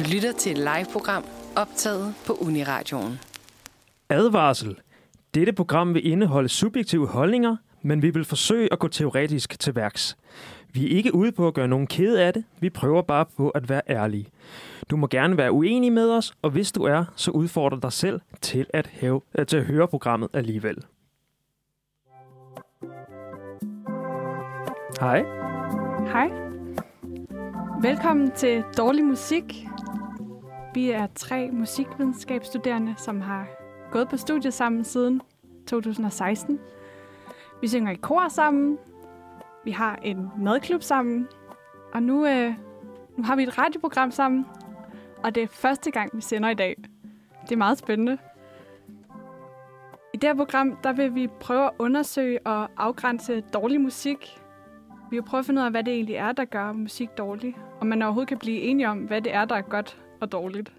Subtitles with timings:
[0.00, 1.24] Du lytter til et live-program
[1.56, 3.18] optaget på Uniradioen.
[4.08, 4.76] Advarsel.
[5.34, 10.16] Dette program vil indeholde subjektive holdninger, men vi vil forsøge at gå teoretisk til værks.
[10.72, 12.44] Vi er ikke ude på at gøre nogen kede af det.
[12.60, 14.26] Vi prøver bare på at være ærlige.
[14.90, 18.20] Du må gerne være uenig med os, og hvis du er, så udfordrer dig selv
[18.40, 20.76] til at, have, øh, til at høre programmet alligevel.
[25.00, 25.24] Hej.
[26.06, 26.30] Hej.
[27.82, 29.66] Velkommen til Dårlig Musik.
[30.74, 33.46] Vi er tre musikvidenskabsstuderende, som har
[33.90, 35.22] gået på studiet sammen siden
[35.66, 36.60] 2016.
[37.60, 38.78] Vi synger i kor sammen.
[39.64, 41.28] Vi har en madklub sammen.
[41.92, 42.54] Og nu, øh,
[43.16, 44.46] nu har vi et radioprogram sammen.
[45.22, 46.76] Og det er første gang, vi sender i dag.
[47.42, 48.18] Det er meget spændende.
[50.14, 54.40] I det her program, der vil vi prøve at undersøge og afgrænse dårlig musik.
[55.10, 57.56] Vi vil prøve at finde ud af, hvad det egentlig er, der gør musik dårlig.
[57.80, 60.72] Og man overhovedet kan blive enige om, hvad det er, der er godt og dårligt.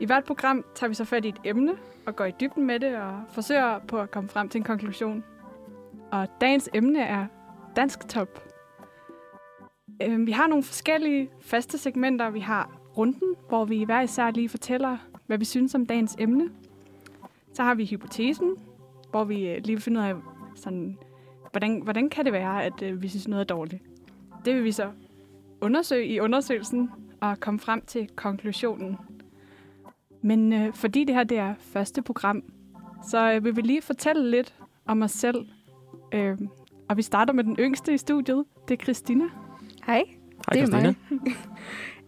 [0.00, 1.72] I hvert program tager vi så fat i et emne
[2.06, 5.24] og går i dybden med det og forsøger på at komme frem til en konklusion.
[6.12, 7.26] Og dagens emne er
[7.76, 8.54] dansk top.
[10.02, 12.30] Øhm, vi har nogle forskellige faste segmenter.
[12.30, 14.96] Vi har runden, hvor vi hver især lige fortæller,
[15.26, 16.50] hvad vi synes om dagens emne.
[17.52, 18.56] Så har vi hypotesen,
[19.10, 20.14] hvor vi øh, lige finder ud af,
[20.54, 20.98] sådan,
[21.50, 23.82] hvordan, hvordan kan det være, at øh, vi synes noget er dårligt.
[24.44, 24.90] Det vil vi så
[25.60, 26.90] undersøge i undersøgelsen
[27.24, 28.96] og komme frem til konklusionen.
[30.22, 32.42] Men øh, fordi det her det er første program,
[33.08, 34.54] så øh, vil vi lige fortælle lidt
[34.86, 35.46] om os selv.
[36.12, 36.38] Øh,
[36.88, 38.44] og vi starter med den yngste i studiet.
[38.68, 39.24] Det er Christina.
[39.86, 40.04] Hej, Hej,
[40.52, 40.94] det er Christina.
[41.10, 41.20] mig.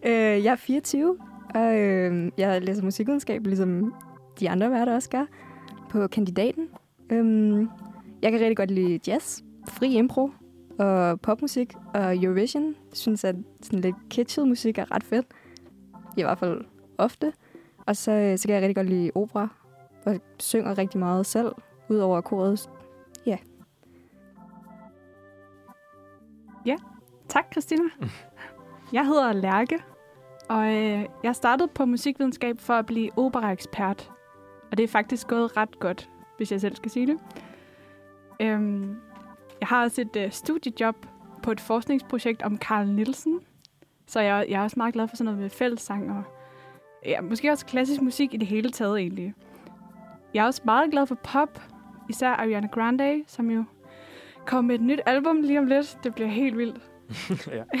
[0.37, 1.17] øh, jeg er 24,
[1.55, 3.93] og øh, jeg læser musikvidenskab, ligesom
[4.39, 5.25] de andre værter også gør,
[5.89, 6.69] på kandidaten.
[7.09, 7.69] Øhm,
[8.21, 10.31] jeg kan rigtig godt lide jazz, fri impro
[10.79, 12.65] og popmusik og Eurovision.
[12.65, 15.25] Jeg synes, at sådan lidt kitschet musik er ret fedt.
[16.17, 16.61] I hvert fald
[16.97, 17.33] ofte.
[17.85, 19.47] Og så, øh, så kan jeg rigtig godt lide opera,
[20.05, 21.51] og synger rigtig meget selv,
[21.89, 22.69] udover koret.
[27.27, 27.83] Tak, Christina.
[28.93, 29.79] Jeg hedder Lærke,
[30.49, 34.11] og øh, jeg startede på musikvidenskab for at blive operaekspert.
[34.71, 37.17] Og det er faktisk gået ret godt, hvis jeg selv skal sige det.
[38.41, 38.95] Øhm,
[39.61, 40.95] jeg har også et øh, studiejob
[41.43, 43.39] på et forskningsprojekt om Carl Nielsen.
[44.07, 46.23] Så jeg, jeg er også meget glad for sådan noget med fællessang og
[47.05, 49.33] ja, måske også klassisk musik i det hele taget egentlig.
[50.33, 51.61] Jeg er også meget glad for pop,
[52.09, 53.63] især Ariana Grande, som jo
[54.45, 55.97] kommer med et nyt album lige om lidt.
[56.03, 56.81] Det bliver helt vildt.
[57.57, 57.63] ja.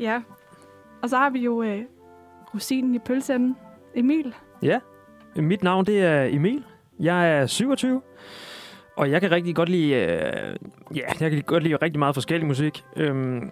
[0.00, 0.22] Ja.
[1.02, 1.82] Og så har vi jo øh,
[2.54, 3.56] rosinen i pølsen,
[3.94, 4.34] Emil.
[4.62, 4.78] ja.
[5.36, 6.64] Mit navn det er Emil.
[7.00, 8.02] Jeg er 27.
[8.96, 10.56] Og jeg kan rigtig godt lide, øh,
[10.96, 12.84] ja, jeg kan godt lide rigtig meget forskellig musik.
[12.96, 13.50] Øhm,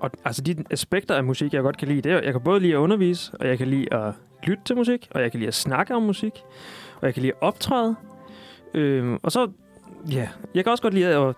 [0.00, 2.60] og altså de aspekter af musik, jeg godt kan lide, det er, jeg kan både
[2.60, 5.48] lide at undervise, og jeg kan lide at lytte til musik, og jeg kan lide
[5.48, 6.32] at snakke om musik,
[7.00, 7.96] og jeg kan lide at optræde.
[8.74, 9.50] Øhm, og så,
[10.12, 11.34] ja, jeg kan også godt lide at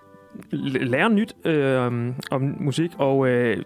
[0.91, 3.63] lære nyt øh, om, musik, og øh,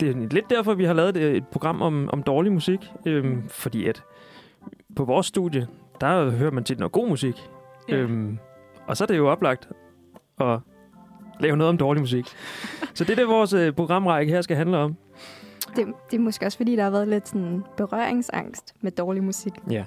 [0.00, 3.86] det er lidt derfor, vi har lavet et, program om, om dårlig musik, øhm, fordi
[3.86, 4.02] at
[4.96, 5.66] på vores studie,
[6.00, 7.34] der hører man til noget god musik,
[7.88, 7.96] Ja.
[7.96, 8.38] Øhm,
[8.86, 9.68] og så er det jo oplagt
[10.40, 10.58] at
[11.40, 12.26] lave noget om dårlig musik.
[12.94, 14.96] så det er det, vores øh, programrække her skal handle om.
[15.76, 19.52] Det, det er måske også, fordi der har været lidt sådan berøringsangst med dårlig musik.
[19.70, 19.84] Ja.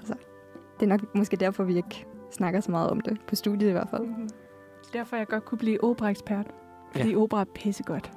[0.80, 3.72] Det er nok måske derfor, vi ikke snakker så meget om det, på studiet i
[3.72, 4.02] hvert fald.
[4.02, 4.30] Mm-hmm.
[4.94, 6.46] Derfor jeg godt kunne blive operaekspert.
[6.92, 7.18] Fordi ja.
[7.18, 8.12] opera er pissegodt.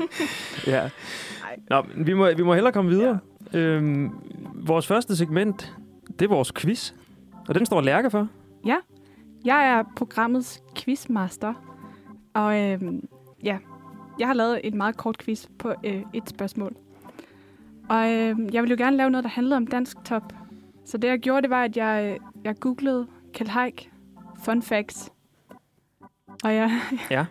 [0.66, 0.90] ja.
[1.70, 3.18] Nå, vi må, vi må hellere komme videre.
[3.52, 3.58] Ja.
[3.58, 4.10] Øhm,
[4.54, 5.76] vores første segment,
[6.18, 6.92] det er vores quiz.
[7.48, 8.28] Og den står Lærke for.
[9.44, 11.54] Jeg er programmets quizmaster.
[12.34, 13.08] Og øhm,
[13.44, 13.58] ja,
[14.18, 16.76] jeg har lavet et meget kort quiz på øh, et spørgsmål.
[17.88, 20.32] Og øhm, jeg ville jo gerne lave noget, der handlede om dansk top.
[20.84, 23.90] Så det jeg gjorde, det var, at jeg, øh, jeg googlede Kjeld Haik
[24.44, 25.12] fun facts.
[26.44, 26.70] Og jeg,
[27.10, 27.26] Ja.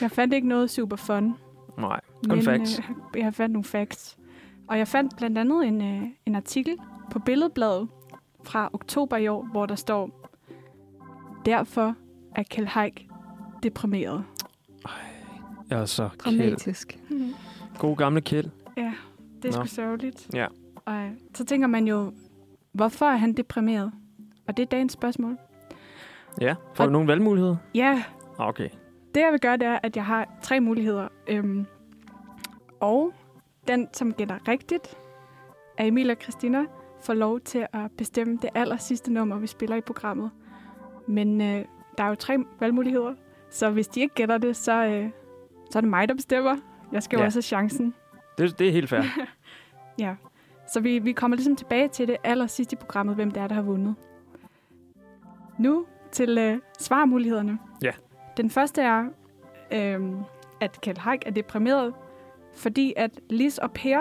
[0.00, 1.34] jeg fandt ikke noget super fun.
[1.78, 2.78] Nej, kun facts.
[3.16, 4.18] Øh, jeg fandt nogle facts.
[4.68, 6.76] Og jeg fandt blandt andet en, øh, en artikel
[7.10, 7.88] på Billedbladet
[8.44, 10.10] fra oktober i år, hvor der står,
[11.48, 11.94] Derfor
[12.36, 13.08] er Kjeld Haik
[13.62, 14.24] deprimeret.
[15.86, 16.38] Så Kjeld.
[16.38, 16.98] Dramatisk.
[17.78, 18.50] God gamle Kjeld.
[18.76, 18.92] Ja,
[19.42, 19.64] det er Nå.
[19.64, 20.30] sgu sørgeligt.
[20.34, 20.46] Ja.
[20.84, 22.12] Og så tænker man jo,
[22.72, 23.92] hvorfor er han deprimeret?
[24.48, 25.36] Og det er dagens spørgsmål.
[26.40, 27.56] Ja, får du Og- nogle valgmuligheder?
[27.74, 28.02] Ja,
[28.38, 28.68] Ah, Okay.
[29.14, 31.08] det jeg vil gøre, det er, at jeg har tre muligheder.
[31.28, 31.66] Øhm,
[32.80, 33.12] og
[33.68, 34.96] den, som gætter rigtigt,
[35.78, 36.64] er Emil og Christina,
[37.02, 40.30] får lov til at bestemme det aller sidste nummer, vi spiller i programmet.
[41.08, 41.64] Men øh,
[41.98, 43.14] der er jo tre valgmuligheder,
[43.50, 45.10] så hvis de ikke gætter det, så, øh,
[45.70, 46.56] så er det mig, der bestemmer.
[46.92, 47.26] Jeg skal jo Ja.
[47.26, 47.94] også have chancen.
[48.38, 49.02] Det, det er helt fair.
[49.98, 50.14] Ja.
[50.72, 53.46] Så vi, vi kommer ligesom tilbage til det aller sidste i programmet, hvem det er,
[53.48, 53.94] der har vundet.
[55.58, 57.58] Nu til øh, svarmulighederne.
[57.82, 57.90] Ja.
[58.36, 59.04] Den første er,
[59.72, 60.00] øh,
[60.60, 61.94] at Kjeld Haik er deprimeret,
[62.54, 64.00] fordi at Lis og Per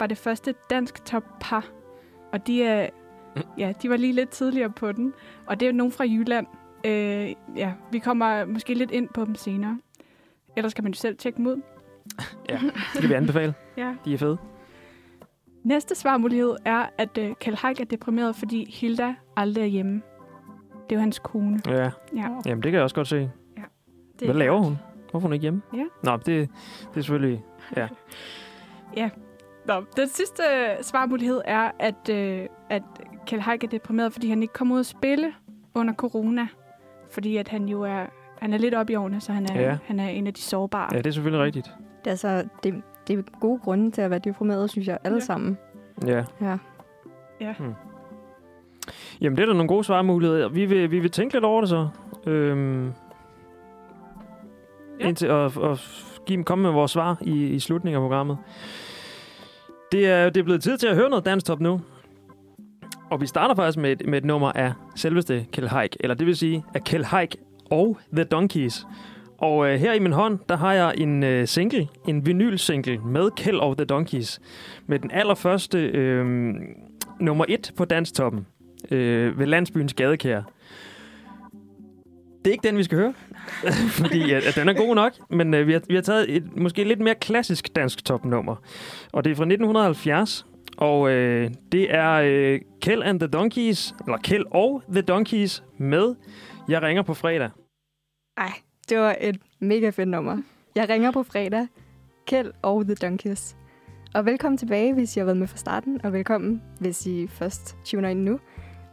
[0.00, 1.66] var det første dansk top par.
[2.32, 2.88] Og de, er,
[3.58, 5.14] ja, de var lige lidt tidligere på den.
[5.46, 6.46] Og det er nogen fra Jylland.
[6.84, 9.78] Øh, ja, vi kommer måske lidt ind på dem senere.
[10.56, 11.62] Ellers kan man jo selv tjekke dem ud.
[12.48, 13.54] Det kan vi anbefale.
[13.76, 13.94] Ja.
[14.04, 14.38] De er fede.
[15.64, 20.02] Næste svarmulighed er, at øh, Kjeld Haik er deprimeret, fordi Hilda aldrig er hjemme.
[20.72, 21.60] Det er jo hans kone.
[21.66, 21.90] Ja.
[22.16, 22.28] Ja.
[22.46, 23.16] Jamen, det kan jeg også godt se.
[23.16, 23.30] Det
[24.18, 24.64] Hvad er laver klart.
[24.64, 24.78] hun?
[25.10, 25.62] Hvorfor er hun ikke hjemme?
[25.74, 25.84] Ja.
[26.02, 26.48] Nå, det, det
[26.88, 27.44] er selvfølgelig...
[29.66, 32.82] Nå, den sidste øh, svarmulighed er, at, øh, at
[33.28, 35.32] Kjeld Haik er deprimeret, fordi han ikke kommer ud at spille
[35.74, 36.48] under corona.
[37.10, 38.06] Fordi at han jo er,
[38.38, 39.78] han er lidt oppe i årene, så han er, Ja.
[39.84, 40.88] han er en af de sårbare.
[40.92, 41.66] Ja, det er selvfølgelig rigtigt.
[41.98, 45.14] Det er, altså, det, det er gode grunde til at være deprimeret, synes jeg, alle
[45.16, 45.20] Ja.
[45.20, 45.24] ja.
[45.26, 45.58] sammen.
[46.06, 46.24] Ja.
[46.40, 46.56] Ja.
[49.20, 50.48] Jamen, det er da nogle gode svarmuligheder.
[50.48, 51.88] Vi vil, vi vil tænke lidt over det så.
[52.26, 52.92] Øhm, Ja.
[55.00, 55.08] ja.
[55.08, 55.80] Indtil at, at
[56.26, 58.38] give, komme med vores svar i, i slutningen af programmet.
[59.92, 61.80] Det er, det er blevet tid til at høre noget dansk top nu.
[63.10, 65.96] Og vi starter faktisk med et, med et nummer af selveste Kjell Haik.
[66.00, 67.36] Eller det vil sige af Kjell Haik
[67.70, 68.86] og The Donkeys.
[69.38, 73.30] Og øh, her i min hånd, der har jeg en øh, single, en vinyl-single med
[73.30, 74.40] Kjell og The Donkeys.
[74.86, 76.54] Med den allerførste øh,
[77.20, 78.46] nummer et på danstoppen
[78.90, 80.42] øh, ved landsbyens gadekær.
[82.44, 83.14] Det er ikke den, vi skal høre,
[84.02, 86.56] fordi at, at den er god nok, men øh, vi, har, vi har taget et
[86.56, 88.56] måske lidt mere klassisk dansk topnummer,
[89.12, 90.46] og det er fra 1970,
[90.78, 96.14] og øh, det er øh, Kjell and the Donkeys, eller Kjell og The Donkeys med
[96.68, 97.50] Jeg ringer på fredag.
[98.36, 98.52] Ej,
[98.88, 100.38] det var et mega fedt nummer.
[100.74, 101.66] Jeg ringer på fredag.
[102.26, 103.56] Kjeld og The Donkeys.
[104.14, 107.76] Og velkommen tilbage, hvis I har været med fra starten, og velkommen, hvis I først
[107.84, 108.40] tuner ind nu.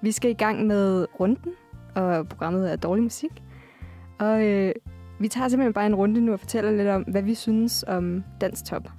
[0.01, 1.51] Vi skal i gang med runden,
[1.95, 3.43] og programmet er dårlig musik.
[4.19, 4.73] Og øh,
[5.19, 8.23] vi tager simpelthen bare en runde nu og fortæller lidt om, hvad vi synes om
[8.41, 8.89] Dansk Top.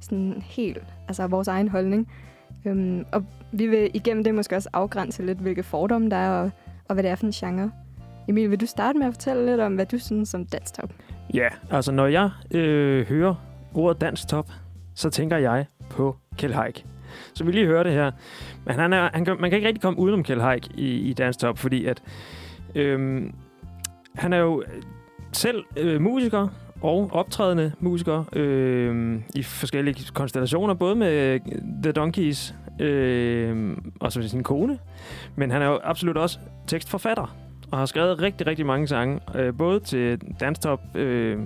[0.00, 2.08] Sådan helt, altså vores egen holdning.
[2.66, 6.50] Øhm, og vi vil igennem det måske også afgrænse lidt, hvilke fordomme der er, og,
[6.88, 7.70] og hvad det er for en genre.
[8.28, 10.90] Emil, vil du starte med at fortælle lidt om, hvad du synes om Dansk Top?
[11.34, 13.34] Ja, altså når jeg øh, hører
[13.74, 14.50] ordet dansk top,
[14.94, 16.86] så tænker jeg på Kjell Haik.
[17.34, 18.10] Så vi lige høre det her.
[18.66, 21.38] Men han er, han man kan ikke rigtig komme udenom Kjell Haik i, i dansk
[21.38, 22.02] top, fordi at
[22.74, 23.22] øh,
[24.14, 24.62] han er jo
[25.32, 26.48] selv øh, musiker
[26.84, 31.40] og optrædende musikere øh, i forskellige konstellationer, både med øh,
[31.82, 34.78] The Donkeys øh, og så sin kone,
[35.36, 37.36] men han er jo absolut også tekstforfatter
[37.70, 41.38] og har skrevet rigtig, rigtig mange sange, øh, både til danstop, øh,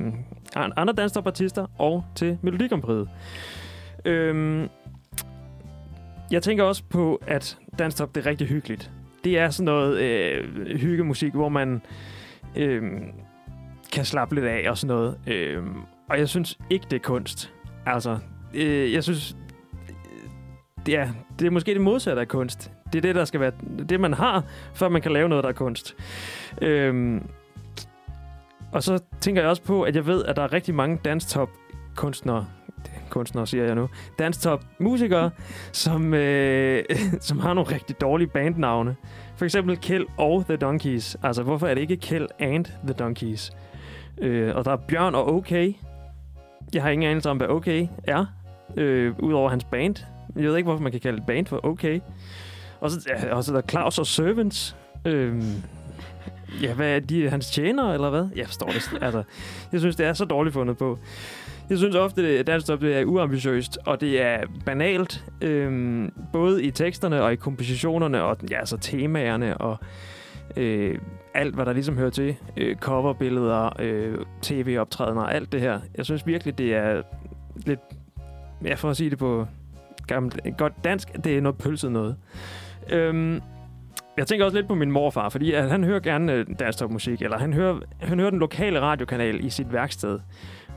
[0.57, 3.09] andre danstop-artister og til Melodikompriet.
[4.05, 4.67] Øh,
[6.31, 8.91] jeg tænker også på, at danstop det er rigtig hyggeligt.
[9.25, 10.45] Det er sådan noget øh,
[10.79, 11.83] hyggemusik, hvor man
[12.57, 12.83] øh,
[13.93, 15.19] kan slappe lidt af og sådan noget.
[15.27, 15.63] Øh,
[16.11, 17.53] og jeg synes ikke, det er kunst.
[17.87, 18.19] Altså,
[18.55, 19.37] øh, jeg synes,
[20.87, 21.09] det er,
[21.39, 22.71] det er måske det modsatte af kunst.
[22.93, 23.53] Det er det, der skal være
[23.89, 24.45] det, man har,
[24.75, 25.97] før man kan lave noget, der er kunst.
[26.63, 27.23] Øhm,
[28.73, 31.51] og så tænker jeg også på, at jeg ved, at der er rigtig mange danstop
[31.97, 32.47] kunstnere,
[33.11, 33.89] kunstnere siger jeg nu,
[34.19, 35.31] danstop musikere,
[35.73, 36.85] som, øh,
[37.21, 38.97] som har nogle rigtig dårlige bandnavne.
[39.37, 41.17] For eksempel Kjell og The Donkeys.
[41.23, 43.53] Altså, hvorfor er det ikke Kjell and The Donkeys?
[44.21, 45.53] Øh, og der er Bjørn og OK.
[46.75, 47.69] Jeg har ingen anelse om, hvad OK
[48.05, 48.27] er,
[48.77, 49.97] øh, udover hans band.
[50.37, 51.85] Jeg ved ikke, hvorfor man kan kalde et band for OK.
[52.81, 54.77] Og så, ja, og så er der Claus og Servants.
[55.05, 55.43] Øh,
[56.63, 57.31] ja, hvad er de?
[57.31, 58.29] Hans tjenere, eller hvad?
[58.37, 58.99] Jeg forstår det.
[59.03, 59.23] Altså,
[59.73, 60.99] jeg synes, det er så dårligt fundet på.
[61.71, 66.71] Jeg synes ofte, at dansk det er uambitiøst, og det er banalt, øhm, både i
[66.71, 69.77] teksterne og i kompositionerne, og ja, altså temaerne, og
[70.57, 70.99] øh,
[71.39, 72.37] alt, hvad der ligesom hører til.
[72.57, 75.81] Øh, coverbilleder, øh, tv-optrædener, alt det her.
[75.97, 77.03] Jeg synes virkelig, det er
[77.67, 77.81] lidt,
[78.65, 79.47] ja, for at sige det på
[80.07, 82.17] gammelt, godt dansk, det er noget pølset noget.
[82.91, 83.41] Øhm,
[84.17, 87.23] jeg tænker også lidt på min morfar, fordi at han hører gerne øh, dansk musik,
[87.23, 90.19] eller han hører, han hører den lokale radiokanal i sit værksted.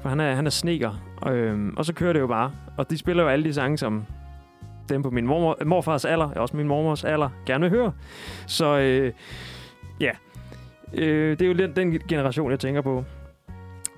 [0.02, 0.92] For han er, han er sneker,
[1.22, 2.52] og, øhm, og så kører det jo bare.
[2.78, 4.06] Og de spiller jo alle de sange, som
[4.90, 7.92] dem på min mormor, morfars alder, også min mormors alder, gerne vil høre.
[8.48, 9.12] Så øh,
[10.00, 10.12] ja,
[10.94, 13.04] øh, det er jo lidt den generation, jeg tænker på.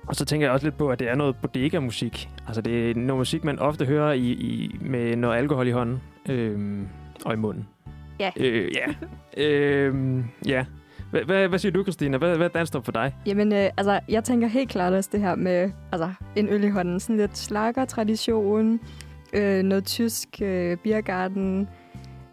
[0.06, 2.28] Og så tænker jeg også lidt på, at det er noget bodega-musik.
[2.46, 6.00] Altså det er noget musik, man ofte hører i, i, med noget alkohol i hånden
[6.28, 6.80] øh,
[7.24, 7.68] og i munden.
[8.20, 8.30] Ja.
[8.36, 8.94] Øh, ja.
[9.44, 10.64] øh, ja.
[11.10, 12.16] Hvad, hvad, siger du, Christina?
[12.18, 13.14] Hvad, hvad er dansk for dig?
[13.26, 16.68] Jamen, øh, altså, jeg tænker helt klart også det her med altså, en øl i
[16.68, 17.00] hånden.
[17.00, 18.80] Sådan lidt slakker tradition.
[19.32, 21.68] øh, noget tysk, øh, biergarten,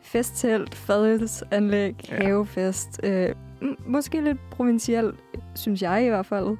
[0.01, 2.23] festtelt, fadelsanlæg, Ja.
[2.23, 2.99] havefest.
[3.03, 3.29] Øh,
[3.85, 5.15] måske lidt provincielt,
[5.55, 6.57] synes jeg i hvert fald.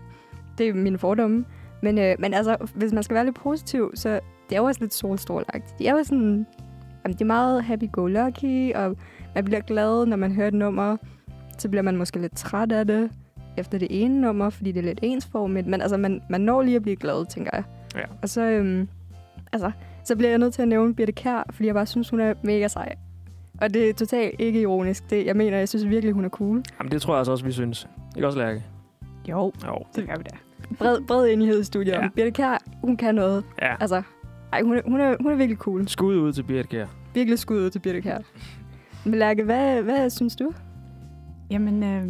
[0.57, 1.45] Det er mine fordomme.
[1.81, 4.09] Men, øh, men altså, hvis man skal være lidt positiv, så
[4.49, 5.75] det er jo også lidt solstrålagt.
[5.79, 6.45] Det er jo sådan,
[7.03, 8.97] jamen, det er meget happy-go-lucky, og
[9.35, 10.97] man bliver glad, når man hører et nummer.
[11.57, 13.11] Så bliver man måske lidt træt af det
[13.57, 15.67] efter det ene nummer, fordi det er lidt ensformigt.
[15.67, 17.63] Men altså, man, man når lige at blive glad, tænker jeg.
[17.95, 18.03] Ja.
[18.21, 18.89] Og så, øhm,
[19.53, 19.71] altså,
[20.03, 22.33] så bliver jeg nødt til at nævne Birte Kær, fordi jeg bare synes, hun er
[22.43, 22.95] mega sej.
[23.61, 25.09] Og det er totalt ikke ironisk.
[25.09, 26.63] Det, jeg mener, jeg synes virkelig, hun er cool.
[26.79, 27.87] Jamen, det tror jeg altså også, vi synes.
[28.15, 28.63] Ikke også, Lærke?
[29.29, 29.75] Jo, Jo.
[29.95, 30.35] det gør vi da.
[30.77, 32.07] Bred, bred enighed i studiet Ja.
[32.15, 33.43] Birte Kær, hun kan noget.
[33.61, 33.75] Ja.
[33.81, 34.01] Altså,
[34.53, 35.87] ej, hun er, hun er, hun er virkelig cool.
[35.87, 36.85] Skud ud til Birte Kjær.
[37.13, 38.17] Virkelig skud ud til Birte Kær.
[39.05, 40.51] Men Lærke, hvad, hvad synes du?
[41.49, 42.07] Jamen, øh,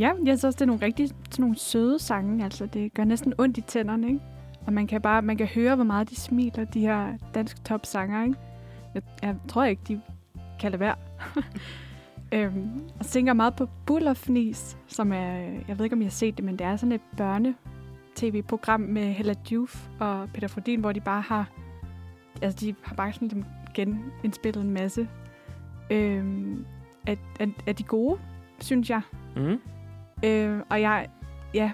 [0.00, 2.44] ja, jeg synes også, det er nogle rigtig sådan nogle søde sange.
[2.44, 4.20] Altså, det gør næsten ondt i tænderne, ikke?
[4.66, 7.86] Og man kan bare man kan høre, hvor meget de smiler, de her dansk top
[7.86, 8.36] sanger, ikke?
[8.94, 10.00] Jeg, jeg tror ikke, de
[10.60, 10.94] kan lade være.
[12.34, 15.32] øhm, og synger meget på Bullerfnis, som er,
[15.68, 19.12] jeg ved ikke, om I har set det, men det er sådan et børne-tv-program med
[19.12, 21.50] Hella Juf og Peter Frodin, hvor de bare har,
[22.42, 23.44] altså de har bare sådan ligesom
[23.74, 25.08] genindspillet en masse
[25.90, 26.66] øhm,
[27.06, 28.18] af, af, af de gode,
[28.60, 29.00] synes jeg.
[29.36, 29.60] Mm.
[30.24, 31.08] Øh, og jeg,
[31.54, 31.70] ja,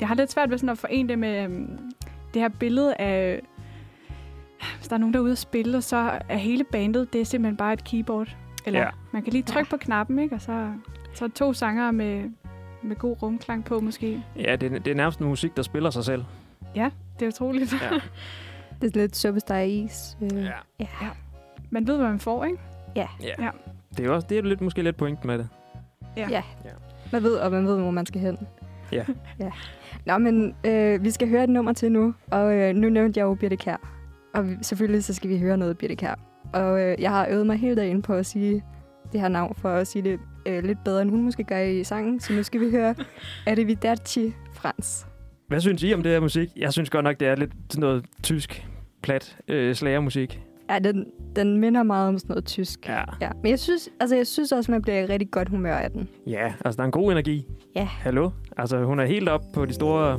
[0.00, 1.78] jeg har lidt svært ved sådan at forene det med øhm,
[2.34, 3.40] det her billede af,
[4.76, 7.24] hvis der er nogen, der er ude at spille, så er hele bandet, det er
[7.24, 8.36] simpelthen bare et keyboard.
[8.66, 8.84] Eller Ja.
[8.86, 8.90] ja.
[9.12, 10.34] man kan lige trykke på knappen, ikke?
[10.34, 10.72] Og så,
[11.14, 12.24] så er to sanger med,
[12.82, 14.22] med god rumklang på, måske.
[14.36, 16.24] Ja, det, er- det er nærmest musik, der spiller sig selv.
[16.74, 16.82] Det
[17.22, 17.72] er utroligt.
[17.82, 17.90] Ja.
[18.82, 20.16] Det er lidt suppestar is.
[20.22, 20.50] Øh, ja.
[20.80, 20.86] ja.
[21.70, 22.58] man ved, hvad man får, ikke?
[22.96, 23.06] ja.
[23.22, 23.50] Ja.
[23.90, 25.48] Det er jo også, det er jo lidt, måske lidt point med det.
[26.16, 26.28] Ja.
[26.30, 26.42] Ja.
[27.12, 28.38] Man ved, og man ved, hvor man skal hen.
[28.92, 29.04] Ja.
[29.38, 29.50] ja.
[30.06, 33.24] Nå, men øh, vi skal høre et nummer til nu, og øh, nu nævnte jeg
[33.24, 33.76] jo Birte Kær.
[34.34, 36.14] Og selvfølgelig så skal vi høre noget Birte Kær.
[36.52, 38.64] Og øh, jeg har øvet mig hele dagen på at sige
[39.12, 41.84] det her navn, for at sige det øh, lidt bedre, end hun måske gør i
[41.84, 42.20] sangen.
[42.20, 42.94] Så nu skal vi høre
[43.46, 45.06] Arrivederci Frans.
[45.48, 46.48] Hvad synes I om det her musik?
[46.56, 48.66] Jeg synes godt nok, det er lidt sådan noget tysk,
[49.02, 50.40] plat øh, slagermusik.
[50.70, 51.06] Ja, den,
[51.36, 52.88] den minder meget om sådan noget tysk.
[52.88, 53.02] Ja.
[53.20, 55.90] Ja, men jeg synes, altså, jeg synes også, man bliver i rigtig godt humør af
[55.90, 56.08] den.
[56.26, 57.46] Ja, altså der er en god energi.
[57.76, 57.84] Ja.
[57.84, 58.30] Hallo?
[58.56, 60.18] Altså hun er helt op på de store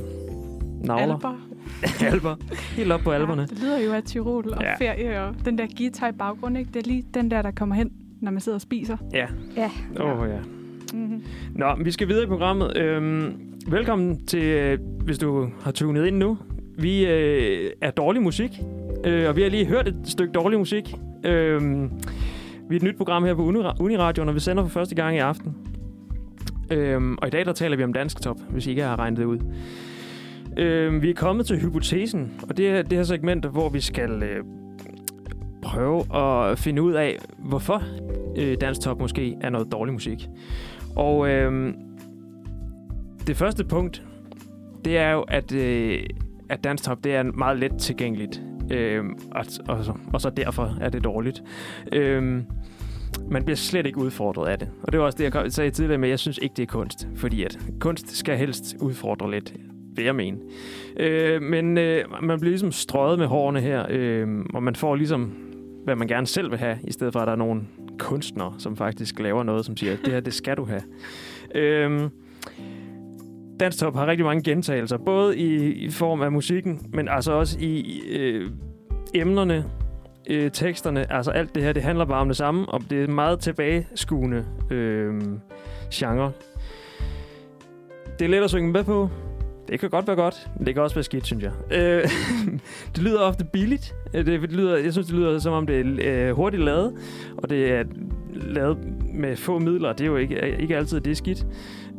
[0.84, 1.14] navler.
[1.14, 1.48] Alber.
[2.12, 2.36] Alber.
[2.76, 3.42] Helt op på alberne.
[3.42, 4.74] Ja, det lyder jo af Tirol og Ja.
[4.74, 6.70] ferie, og den der guitar i baggrund, ikke?
[6.74, 8.96] Det er lige den der, der kommer hen, når man sidder og spiser.
[9.12, 9.26] Ja.
[9.56, 9.70] Ja.
[10.00, 10.38] Åh oh, ja.
[10.94, 11.22] Mm-hmm.
[11.54, 12.76] Nå, vi skal videre i programmet.
[12.76, 13.32] Øhm,
[13.68, 16.38] velkommen til, øh, hvis du har tunet ind nu.
[16.78, 18.50] Vi øh, er dårlig musik,
[19.04, 20.94] øh, og vi har lige hørt et stykke dårlig musik.
[21.24, 21.90] Øhm,
[22.68, 25.16] vi er et nyt program her på Unira- Uniradioen, og vi sender for første gang
[25.16, 25.54] i aften.
[26.70, 29.18] Øhm, og i dag der taler vi om dansk top, hvis I ikke har regnet
[29.18, 29.38] det ud.
[30.56, 34.22] Øh, vi er kommet til hypotesen, og det er det her segment, hvor vi skal
[34.22, 34.44] øh,
[35.62, 37.82] prøve at finde ud af, hvorfor
[38.38, 40.28] øh, dansk top måske er noget dårlig musik.
[40.96, 41.74] Og øh,
[43.26, 44.02] det første punkt,
[44.84, 46.02] det er jo, at, øh,
[46.48, 48.42] at Dance Top, det er meget let tilgængeligt.
[48.70, 51.42] Øh, og, og, så- og så derfor er det dårligt.
[51.92, 52.22] Øh,
[53.30, 54.68] man bliver slet ikke udfordret af det.
[54.82, 57.08] Og det var også det, jeg sagde tidligere med, jeg synes ikke, det er kunst.
[57.16, 59.54] Fordi at kunst skal helst udfordre lidt,
[59.96, 60.38] vil jeg mene.
[60.96, 65.32] Øh, men øh, man bliver ligesom strøget med hårene her, øh, og man får ligesom,
[65.84, 67.62] hvad man gerne selv vil have, i stedet for, at der er nogle
[67.98, 70.82] kunstnere, som faktisk laver noget, som siger, det her, det skal du have.
[71.54, 72.10] Øh,
[73.60, 78.00] Danstop har rigtig mange gentagelser, både i, i form af musikken, men altså også i
[78.10, 78.50] øh,
[79.14, 79.64] emnerne,
[80.30, 83.08] øh, teksterne, altså alt det her, det handler bare om det samme, og det er
[83.08, 85.22] meget tilbageskuende øh,
[85.92, 86.32] genre.
[88.18, 89.08] Det er let at synge med på.
[89.68, 91.52] Det kan godt være godt, men det kan også være skidt, synes jeg.
[91.70, 92.10] Øh,
[92.94, 93.94] det lyder ofte billigt.
[94.14, 96.94] Øh, det, Det lyder, jeg synes, det lyder som om, det er øh, hurtigt lavet,
[97.36, 97.84] og det er
[98.32, 98.78] lavet
[99.14, 99.92] med få midler.
[99.92, 101.46] Det er jo ikke, ikke altid, det er skidt.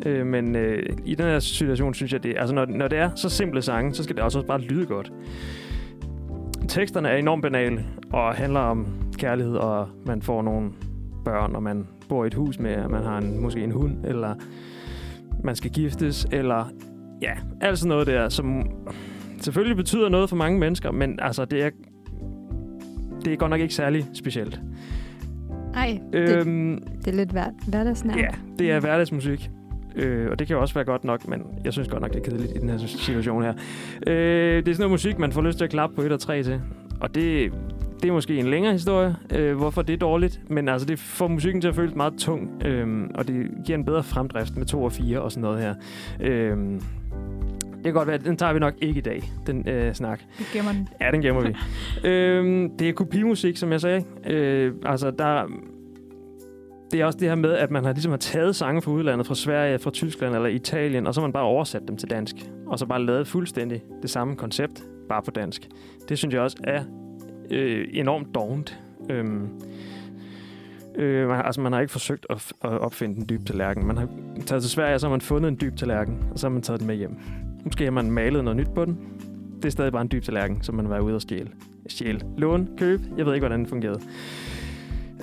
[0.05, 3.10] Øh, men øh, i den her situation, synes jeg, det altså når, når det er
[3.15, 5.12] så simple sange, så skal det altså også bare lyde godt.
[6.67, 10.72] Teksterne er enormt banale og handler om kærlighed, og man får nogle
[11.25, 14.05] børn, og man bor i et hus med, og man har en, måske en hund,
[14.05, 14.36] eller
[15.43, 16.70] man skal giftes, eller
[17.24, 18.70] ja, alt sådan noget der, som
[19.42, 21.70] selvfølgelig betyder noget for mange mennesker, men altså, det er,
[23.25, 24.60] det er godt nok ikke særlig specielt.
[25.75, 28.18] Ej, det, Øhm, det er lidt hver, hverdagsnært.
[28.18, 28.27] Ja,
[28.60, 29.50] det er hverdagsmusik.
[29.96, 32.20] Øh, og det kan jo også være godt nok, men jeg synes godt nok, det
[32.20, 33.53] er kedeligt i den her situation her.
[34.08, 36.20] Øh, det er sådan noget musik, man får lyst til at klappe på 1 og
[36.20, 36.62] 3 til.
[37.00, 37.53] Og det,
[38.01, 40.42] det er måske en længere historie, øh, hvorfor det er dårligt.
[40.50, 42.63] Men altså, det får musikken til at føles meget tung.
[42.65, 45.74] Øh, og det giver en bedre fremdrift med 2 og 4 og sådan noget her.
[46.22, 46.58] Øh,
[47.83, 50.21] det kan godt være, den tager vi nok ikke i dag, den øh, snak.
[50.39, 50.89] Vi gemmer den.
[51.01, 51.55] Ja, den gemmer vi.
[52.09, 54.03] øhm, det er kopimusik, som jeg sagde.
[54.25, 55.47] Øh, altså, der...
[56.91, 59.27] Det er også det her med, at man har ligesom har taget sange fra udlandet,
[59.27, 62.35] fra Sverige, fra Tyskland eller Italien, og så har man bare oversat dem til dansk.
[62.67, 65.69] Og så bare lavet fuldstændig det samme koncept, bare på dansk.
[66.09, 66.83] Det synes jeg også er
[67.51, 68.79] øh, enormt dovent.
[69.09, 69.49] Øhm,
[70.95, 73.87] øh, man, altså, man har ikke forsøgt at, at opfinde den dybe tallerken.
[73.87, 74.07] Man har
[74.45, 76.61] taget til Sverige, og så har man fundet en dyb tallerken, og så har man
[76.61, 77.17] taget den med hjem.
[77.63, 79.00] Måske har man malet noget nyt på den.
[79.55, 81.50] Det er stadig bare en dyb tallerken, som man var ude og stjæle.
[81.88, 82.20] Stjæle.
[82.38, 82.70] Lån.
[82.77, 83.01] Køb.
[83.17, 84.00] Jeg ved ikke, hvordan det fungerede.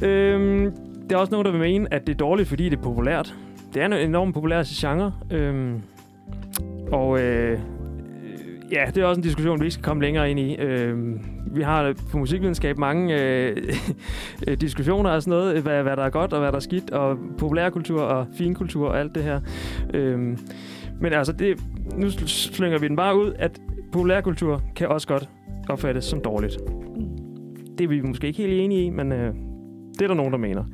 [0.02, 0.72] Øhm,
[1.10, 3.34] der er også nogen, der vil mene, at det er dårligt, fordi det er populært.
[3.74, 5.12] Det er en enormt populær genre.
[5.30, 5.82] Øhm,
[6.92, 7.58] og øh, øh
[8.72, 10.56] ja, det er også en diskussion, vi ikke skal komme længere ind i.
[10.56, 13.56] Øhm, vi har på musikvidenskab mange øh,
[14.60, 17.18] diskussioner og sådan noget, hvad, hvad der er godt og hvad der er skidt, og
[17.38, 19.40] populærkultur og finkultur og alt det her.
[19.94, 20.38] Øhm,
[21.00, 21.60] men altså, det,
[21.96, 23.60] nu slynger vi den bare ud, at
[23.92, 25.28] populærkultur kan også godt
[25.68, 26.58] opfattes som dårligt.
[27.78, 29.34] Det er vi måske ikke helt enige i, men øh,
[29.92, 30.64] det er der nogen, der mener.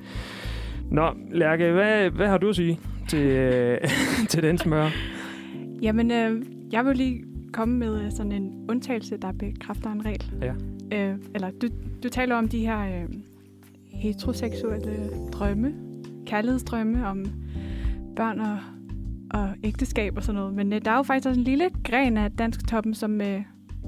[0.90, 3.78] Nå, Lærke, hvad, hvad har du at sige til, øh,
[4.30, 4.88] til den smør?
[5.82, 10.32] Jamen, øh, jeg vil lige komme med øh, sådan en undtagelse, der bekræfter en regel.
[10.42, 10.54] Ja.
[10.92, 11.68] Øh, eller du,
[12.02, 13.08] du taler om de her øh,
[13.92, 15.75] heteroseksuelle drømme,
[16.26, 17.26] kærlighedsdrømme om
[18.16, 18.58] børn og,
[19.30, 20.54] og ægteskab og sådan noget.
[20.54, 23.40] Men øh, der er jo faktisk også en lille gren af dansk toppen, som, øh,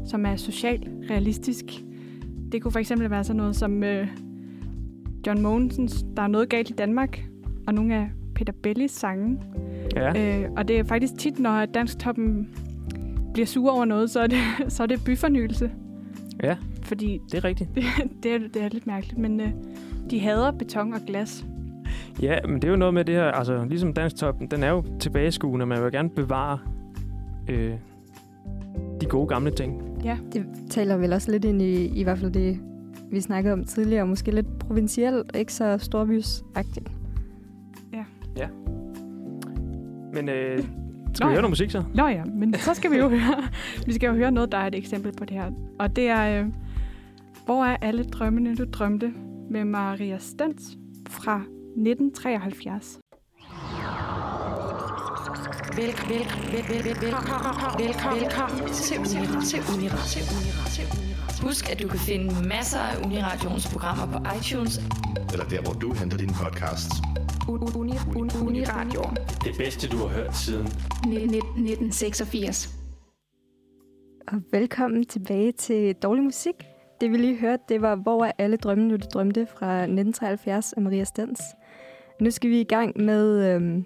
[0.07, 1.64] som er socialt realistisk.
[2.52, 4.09] Det kunne for eksempel være sådan noget som øh,
[5.26, 7.23] John Mogensens Der er noget galt i Danmark,
[7.66, 9.40] og nogle af Peter Bellis sange.
[9.97, 10.40] Ja.
[10.42, 12.49] Øh, og det er faktisk tit, når dansk toppen
[13.33, 14.38] bliver sur over noget, så er det,
[14.73, 15.71] så er det byfornyelse.
[16.42, 16.57] Ja.
[16.83, 17.75] Fordi Det er rigtigt.
[17.75, 17.85] det,
[18.23, 19.50] det, er, det er lidt mærkeligt, men øh,
[20.11, 21.45] de hader beton og glas.
[22.22, 24.70] Ja, men det er jo noget med det her, altså ligesom Dansk Top, den er
[24.70, 26.58] jo tilbageskuende, man vil gerne bevare
[27.48, 27.72] øh,
[29.00, 30.02] de gode gamle ting.
[30.32, 32.60] Det taler vel også lidt ind i, i hvert fald det,
[33.10, 36.90] vi snakkede om tidligere, måske lidt provincielt, ikke så storbysagtigt.
[40.12, 40.59] Men øh,
[41.14, 41.28] skal Nå vi ja.
[41.28, 41.85] høre noget musik så?
[41.94, 43.42] Nå ja, men så skal vi jo høre,
[43.87, 45.50] vi skal jo høre noget, der er et eksempel på det her.
[45.78, 46.46] Og det er, øh,
[47.44, 49.12] hvor er alle drømmene, du drømte
[49.50, 50.78] med Maria Stens
[51.09, 51.42] fra
[51.78, 52.98] 1973.
[55.76, 61.22] Vel, vel, vel, vel, velkommen, velkommen, velkommen til Unira, til Unira, til Unira, til Unira.
[61.46, 64.74] Husk, at du kan finde masser af Uniradions programmer på iTunes.
[65.32, 66.94] eller der, hvor du henter dine podcasts.
[67.48, 69.02] Uni, uni, Uniradio.
[69.44, 72.74] Det bedste, du har hørt siden 1986.
[74.28, 76.54] Og velkommen tilbage til Dårlig Musik.
[77.00, 80.82] Det vi lige hørte, det var Hvor er alle drømmene, du drømte fra 1973 af
[80.82, 81.40] Maria Stens.
[82.20, 83.85] Nu skal vi i gang med øhm,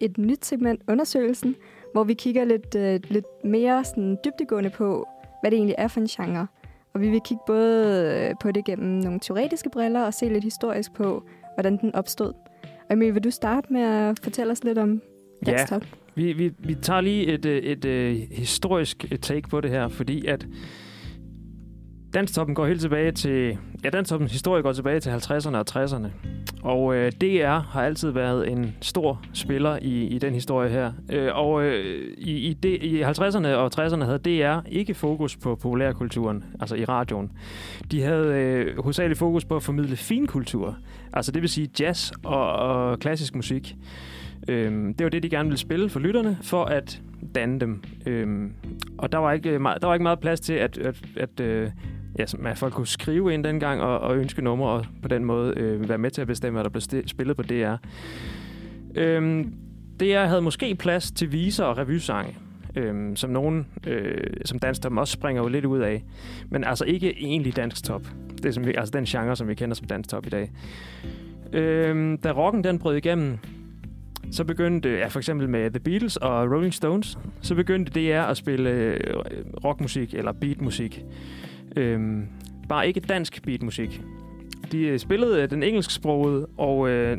[0.00, 1.56] et nyt segment, undersøgelsen,
[1.92, 5.08] hvor vi kigger lidt, øh, lidt mere sådan, dybdegående på,
[5.42, 6.46] hvad det egentlig er for en genre.
[6.94, 10.44] Og vi vil kigge både øh, på det gennem nogle teoretiske briller og se lidt
[10.44, 11.22] historisk på,
[11.54, 12.32] hvordan den opstod.
[12.62, 15.02] Og Emil, vil du starte med at fortælle os lidt om
[15.46, 15.50] Ja.
[15.50, 15.84] Dansk Top?
[16.14, 20.26] Vi, vi, vi tager lige et, øh, et, et historisk take på det her, fordi
[20.26, 20.46] at
[22.14, 23.58] Danstoppen går helt tilbage til...
[23.84, 26.08] Ja, Danstoppens historie går tilbage til 50'erne og 60'erne.
[26.62, 30.92] Og øh, DR har altid været en stor spiller i, i den historie her.
[31.10, 35.54] Øh, og øh, i, i, de, i 50'erne og 60'erne havde DR ikke fokus på
[35.54, 37.32] populærkulturen, altså i radioen.
[37.90, 40.76] De havde øh, hovedsageligt fokus på at formidle finkultur,
[41.12, 43.76] altså det vil sige jazz og, og klassisk musik.
[44.48, 47.02] Øhm, det var det, de gerne ville spille for lytterne, for at
[47.34, 47.82] danne dem.
[48.06, 48.52] Øhm,
[48.98, 51.70] og der var, ikke meget, der var ikke meget plads til, at, at, at, øh,
[52.18, 55.24] ja, som- at folk kunne skrive ind dengang og, og ønske numre, og på den
[55.24, 57.74] måde øh, være med til at bestemme, hvad der blev spillet på DR.
[58.94, 59.54] Øhm,
[60.00, 62.36] DR havde måske plads til viser og revysange,
[62.76, 66.04] øhm, som nogen, øh, som dansk top også springer jo lidt ud af.
[66.50, 68.02] Men altså ikke egentlig dansk top.
[68.36, 70.50] Det er som vi, altså den genre, som vi kender som dansk top i dag.
[71.52, 73.38] Øhm, da rocken den brød igennem,
[74.30, 78.36] så begyndte, ja, for eksempel med The Beatles og Rolling Stones, så begyndte DR at
[78.36, 79.16] spille øh,
[79.64, 81.04] rockmusik eller beatmusik.
[81.76, 82.26] Øhm,
[82.68, 84.02] bare ikke dansk beatmusik.
[84.72, 87.18] De øh, spillede øh, den engelsksprogede, og øh,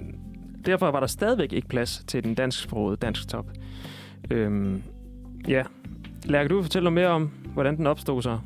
[0.66, 3.52] derfor var der stadigvæk ikke plads til den dansksprogede dansk top.
[4.32, 4.84] Øhm,
[5.48, 5.64] ja.
[6.26, 8.40] Lærke, du fortælle noget mere om, hvordan den opstod så?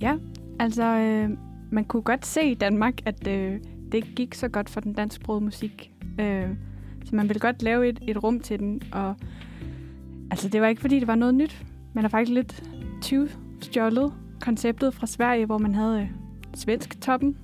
[0.00, 0.16] Ja,
[0.58, 1.30] altså øh,
[1.70, 3.52] man kunne godt se i Danmark, at øh,
[3.84, 5.92] det ikke gik så godt for den dansksprogede musik.
[6.20, 6.48] Øh,
[7.04, 8.82] så man ville godt lave et, et rum til den.
[8.92, 9.14] Og
[10.30, 11.64] altså det var ikke fordi, det var noget nyt.
[11.92, 12.62] Man har faktisk lidt
[13.02, 13.28] 20
[13.60, 16.08] stjålet konceptet fra Sverige, hvor man havde øh,
[16.54, 17.38] svensk toppen,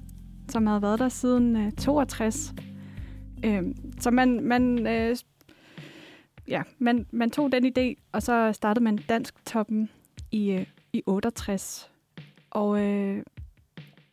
[0.49, 2.55] som havde været der siden øh, 62.
[3.45, 3.63] Øh,
[4.01, 5.17] så man, man øh,
[6.49, 9.91] ja, man, man tog den idé, og så startede man Dansk Toppen
[10.31, 11.91] i, øh, i 68.
[12.51, 13.23] Og øh,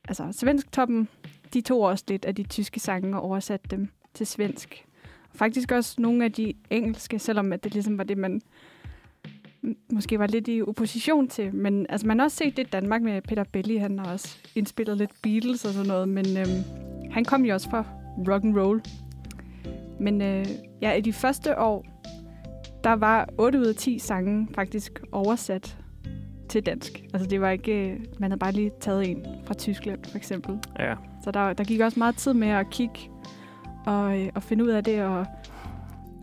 [0.08, 1.08] altså, Svensk Toppen,
[1.54, 4.86] de tog også lidt af de tyske sange og oversatte dem til svensk.
[5.36, 8.42] Faktisk også nogle af de engelske, selvom at det ligesom var det, man
[9.94, 11.56] måske var lidt i opposition til.
[11.56, 13.78] Men altså, man har også set det i Danmark med Peter Belli.
[13.78, 16.10] Han har også indspillet lidt Beatles og sådan noget.
[16.10, 16.64] Men øhm,
[17.12, 17.86] han kom jo også fra
[18.28, 18.82] rock and roll.
[20.00, 20.46] Men øh,
[20.82, 21.86] ja, i de første år,
[22.84, 25.78] der var 8 ud af 10 sange faktisk oversat
[26.50, 27.04] til dansk.
[27.14, 30.60] Altså det var ikke, øh, man havde bare lige taget en fra Tyskland for eksempel.
[30.80, 30.96] Ja.
[31.24, 33.00] Så der, der gik også meget tid med at kigge
[33.86, 35.26] og, øh, og finde ud af det og,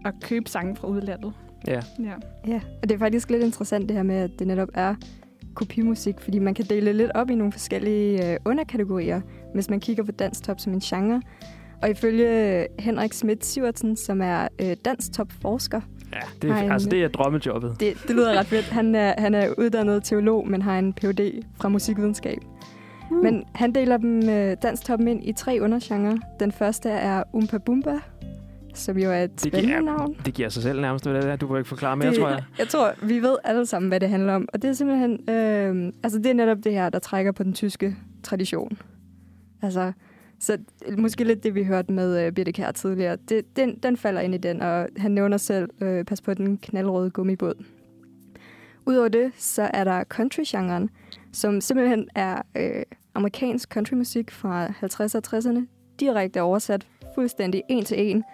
[0.05, 1.33] og købe sange fra udlandet.
[1.67, 1.81] Ja.
[2.03, 2.13] Ja.
[2.47, 4.95] Ja, og det er faktisk lidt interessant det her med, at det netop er
[5.55, 9.21] kopimusik, fordi man kan dele lidt op i nogle forskellige øh, underkategorier,
[9.55, 11.23] hvis man kigger på dansk top som en genre.
[11.83, 15.81] Og ifølge Henrik Schmidt Sivertsen, som er øh, dansk top forsker,
[16.13, 17.77] Ja, det er, en- altså, det er drømmejobbet.
[17.81, 18.65] det, det lyder ret fedt.
[18.65, 21.43] Han er, han er uddannet teolog, men har en Ph.D.
[21.61, 22.39] fra musikvidenskab.
[23.11, 23.23] Uh.
[23.23, 26.19] Men han deler dem øh, dansk toppen ind i tre undergenre.
[26.41, 27.95] Den første er Umpa Bumba,
[28.75, 30.17] som jo er et Det spændende giver- navn.
[30.25, 31.37] Det giver sig selv nærmest, hvad det er.
[31.37, 32.43] Du kan ikke forklare mere, det, tror jeg.
[32.59, 34.49] Jeg tror, vi ved alle sammen, hvad det handler om.
[34.53, 35.31] Og det er simpelthen...
[35.31, 38.79] Øh, altså, det er netop det her, der trækker på den tyske tradition.
[39.63, 39.93] Altså,
[40.41, 40.59] så
[40.99, 43.17] måske lidt det, vi hørte med øh, Birte Kjær tidligere.
[43.29, 46.59] Det, den, den falder ind i den, og han nævner selv, øh, pas på den
[46.59, 47.55] knaldrøde gummibåd.
[48.87, 50.91] Udover det, så er der country-genren,
[51.33, 52.83] som simpelthen er øh,
[53.15, 55.67] amerikansk countrymusik fra 50'erne og 60'erne,
[56.01, 58.25] direkte oversat fuldstændig en til en,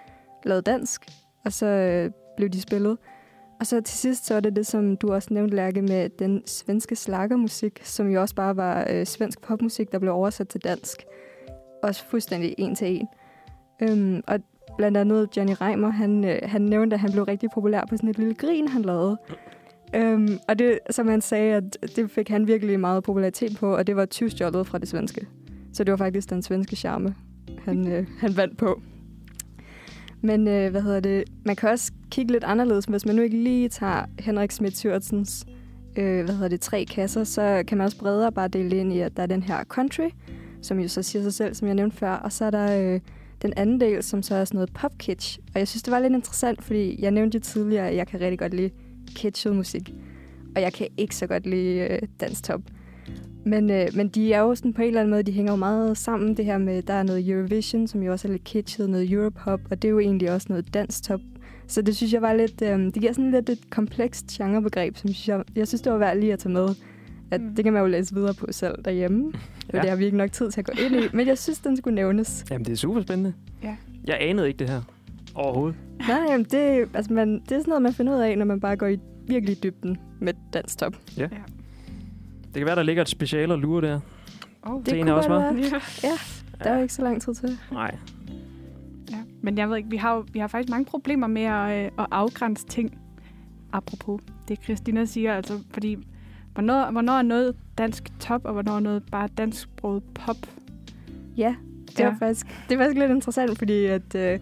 [0.46, 1.06] lavet dansk,
[1.44, 2.98] og så øh, blev de spillet.
[3.60, 6.42] Og så til sidst, så er det det, som du også nævnte, Lærke, med den
[6.46, 11.04] svenske slagermusik, som jo også bare var øh, svensk popmusik, der blev oversat til dansk.
[11.82, 13.08] Også fuldstændig en til en.
[13.82, 14.40] Øhm, og
[14.76, 18.08] blandt andet Johnny Reimer, han, øh, han nævnte, at han blev rigtig populær på sådan
[18.08, 19.16] et lille grin, han lavede.
[19.94, 23.86] Øhm, og det, som han sagde, at det fik han virkelig meget popularitet på, og
[23.86, 25.26] det var tyvstjålet fra det svenske.
[25.72, 27.14] Så det var faktisk den svenske charme,
[27.64, 28.80] han, øh, han vandt på.
[30.20, 31.24] Men øh, hvad hedder det?
[31.44, 34.86] Man kan også kigge lidt anderledes, hvis man nu ikke lige tager Henrik Schmidt
[35.96, 38.92] øh, hvad hedder det, tre kasser, så kan man også bredere bare dele det ind
[38.92, 40.08] i, at der er den her country,
[40.62, 43.00] som jo så siger sig selv, som jeg nævnte før, og så er der øh,
[43.42, 45.38] den anden del, som så er sådan noget pop kitsch.
[45.54, 48.20] Og jeg synes, det var lidt interessant, fordi jeg nævnte jo tidligere, at jeg kan
[48.20, 48.70] rigtig godt lide
[49.16, 49.94] kitschet musik,
[50.56, 52.60] og jeg kan ikke så godt lide øh, danstop.
[53.44, 55.56] Men, øh, men de er jo sådan på en eller anden måde, de hænger jo
[55.56, 56.36] meget sammen.
[56.36, 59.60] Det her med, der er noget Eurovision, som jo også er lidt kitschet, noget Europop,
[59.70, 61.20] og det er jo egentlig også noget danstop.
[61.66, 65.08] Så det synes jeg var lidt, øh, det giver sådan lidt et komplekst genrebegreb, som
[65.12, 66.68] synes jeg, jeg synes, det var værd lige at tage med.
[67.30, 67.54] At Mm.
[67.54, 69.32] det kan man jo læse videre på selv derhjemme.
[69.72, 69.76] Ja.
[69.76, 69.82] Ja.
[69.82, 71.76] Det har vi ikke nok tid til at gå ind i, men jeg synes, den
[71.76, 72.44] skulle nævnes.
[72.50, 73.32] Jamen, det er super spændende.
[73.62, 73.76] Ja.
[74.06, 74.80] Jeg anede ikke det her.
[75.34, 75.76] Overhovedet.
[76.08, 78.60] Nej, jamen det, altså man, det er sådan noget, man finder ud af, når man
[78.60, 80.96] bare går i virkelig dybden med danstop.
[82.56, 84.00] Det kan være, der ligger et special og lure der.
[84.62, 85.54] Oh, Det er os, godt hva'?
[85.54, 85.80] være.
[86.04, 86.12] Ja,
[86.64, 87.58] der er jo ikke så lang tid til.
[87.72, 87.96] Nej.
[89.10, 89.16] Ja.
[89.42, 91.90] Men jeg ved ikke, vi har, jo, vi har faktisk mange problemer med at, øh,
[91.98, 92.98] at afgrænse ting.
[93.72, 95.96] Apropos det, Christina siger, altså, fordi
[96.54, 100.36] hvornår, hvornår er noget dansk top, og hvornår er noget bare dansksproget pop?
[101.36, 101.54] Ja,
[101.88, 102.04] det, Ja.
[102.04, 102.10] ja.
[102.10, 104.38] Var faktisk, det er faktisk lidt interessant, fordi at, øh,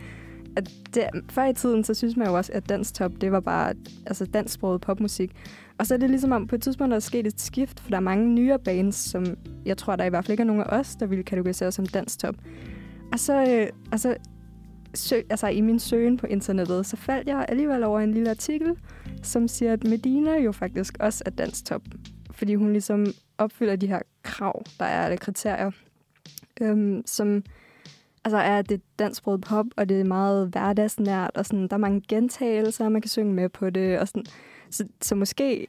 [0.56, 3.40] at det, før i tiden, så synes man jo også, at dansk top, det var
[3.40, 3.72] bare
[4.06, 5.32] altså dansksproget popmusik.
[5.78, 7.90] Og så er det ligesom om, på et tidspunkt der er sket et skift, for
[7.90, 9.24] der er mange nyere bands, som
[9.66, 11.86] jeg tror, der i hvert fald ikke er nogen af os, der ville kategorisere som
[11.86, 12.34] dansk top.
[13.12, 14.16] Og så, øh, altså,
[14.94, 18.76] sø, altså i min søgen på internettet, så faldt jeg alligevel over en lille artikel,
[19.22, 21.82] som siger, at Medina jo faktisk også er dansk top,
[22.30, 23.06] fordi hun ligesom
[23.38, 25.70] opfylder de her krav, der er, eller kriterier,
[26.60, 27.42] øhm, som
[28.24, 32.02] altså er det dansksproget pop, og det er meget hverdagsnært, og sådan, der er mange
[32.08, 34.24] gentagelser, man kan synge med på det, og sådan.
[34.74, 35.66] Så, så måske,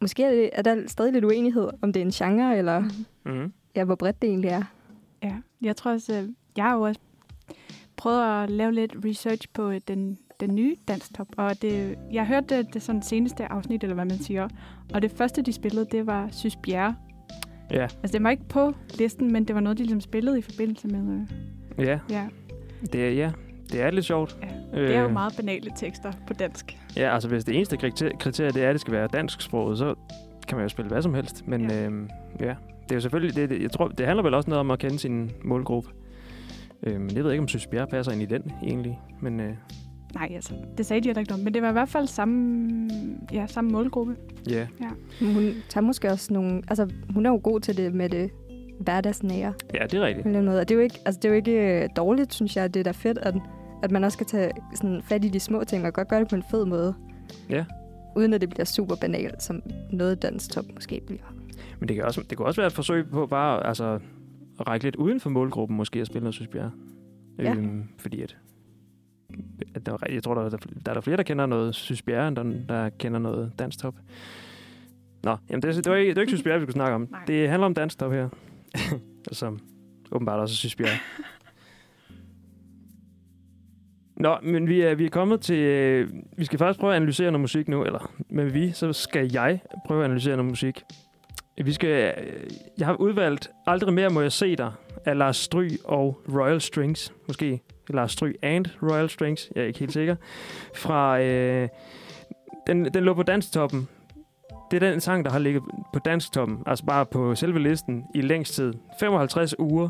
[0.00, 2.84] måske er, det, er der stadig lidt uenighed, om det er en genre, eller
[3.24, 3.52] Mm.
[3.76, 4.62] ja, hvor bredt det egentlig er.
[5.22, 7.00] Ja, jeg tror også, øh, jeg har jo også
[7.96, 12.56] prøvet at lave lidt research på øh, den, den nye danstop, og det, jeg hørte
[12.58, 14.48] det, det sådan seneste afsnit, eller hvad man siger,
[14.94, 16.96] og det første, de spillede, det var Sys Bjerre.
[17.70, 17.82] Ja.
[17.82, 20.88] Altså, det var ikke på listen, men det var noget, de ligesom spillede i forbindelse
[20.88, 21.14] med...
[21.14, 21.20] Øh,
[21.86, 22.28] Ja, ja,
[22.92, 23.32] det er, ja,
[23.72, 24.36] det er lidt sjovt.
[24.72, 24.80] ja.
[24.80, 26.78] Det er jo meget banale tekster på dansk.
[26.96, 29.94] Ja, altså hvis det eneste kriterie, kriterie det er, at det skal være dansksproget, så
[30.48, 31.46] kan man jo spille hvad som helst.
[31.46, 31.76] Men Ja.
[31.76, 32.08] ja, øhm,
[32.40, 34.70] ja det er jo selvfølgelig, det, det, jeg tror, det handler vel også noget om
[34.70, 35.90] at kende sin målgruppe.
[36.82, 38.98] Øh, men jeg ved ikke, om Søs Bjerre passer ind i den egentlig.
[39.20, 39.54] Men øh,
[40.14, 42.90] Nej, altså, det sagde de heller ikke om, men det var i hvert fald samme,
[43.32, 44.16] ja, samme målgruppe.
[44.50, 44.66] ja,
[45.20, 46.62] Men hun tager måske også nogle...
[46.68, 48.30] Altså, hun er jo god til det med det
[48.80, 49.52] hverdagsnære.
[49.74, 50.26] ja, det er rigtigt.
[50.26, 50.60] eller måde.
[50.60, 52.74] Og det er jo ikke, altså, det er jo ikke øh, dårligt, synes jeg.
[52.74, 53.34] Det er da fedt, at,
[53.82, 56.28] at man også skal tage sådan fat i de små ting, og godt gøre det
[56.28, 56.94] på en fed måde.
[57.50, 57.64] Ja.
[58.16, 59.62] Uden at det bliver super banalt, som
[59.92, 61.22] noget danstop måske bliver.
[61.80, 63.98] Men det kan, også, det kan også være et forsøg på bare altså,
[64.60, 66.70] at række lidt uden for målgruppen, måske at spille noget Sysbjerg.
[67.38, 67.54] Ja.
[67.54, 68.36] Øhm, fordi at,
[69.74, 72.36] at der, jeg tror, der, er- der er der flere, der kender noget Sysbjerg, end
[72.36, 73.94] der, der kender noget danstop.
[75.24, 77.00] Nå, jamen det, det, var ikke, det var ikke Sysbjerg, vi skulle snakke om.
[77.10, 77.24] Nej.
[77.26, 78.28] Det handler om danstop her.
[79.32, 79.58] Som
[80.12, 80.98] åbenbart også er Sysbjerg.
[84.18, 85.58] Nå, men vi er, vi er kommet til...
[85.58, 89.30] øh, Vi skal faktisk prøve at analysere noget musik nu, eller Men vi, så skal
[89.32, 90.82] jeg prøve at analysere noget musik.
[91.64, 92.14] Vi skal...
[92.18, 94.72] øh, Jeg har udvalgt Aldrig mere må jeg se dig
[95.04, 97.12] af Lars Stry og Royal Strings.
[97.28, 99.50] Måske Lars Stry and Royal Strings.
[99.54, 100.16] Jeg er ikke helt sikker.
[100.74, 101.20] Fra...
[101.20, 101.68] Øh,
[102.66, 103.88] den, den lå på danstoppen.
[104.70, 108.20] Det er den sang, der har ligget på danstoppen, altså bare på selve listen, i
[108.20, 108.72] længst tid.
[109.00, 109.88] 55 uger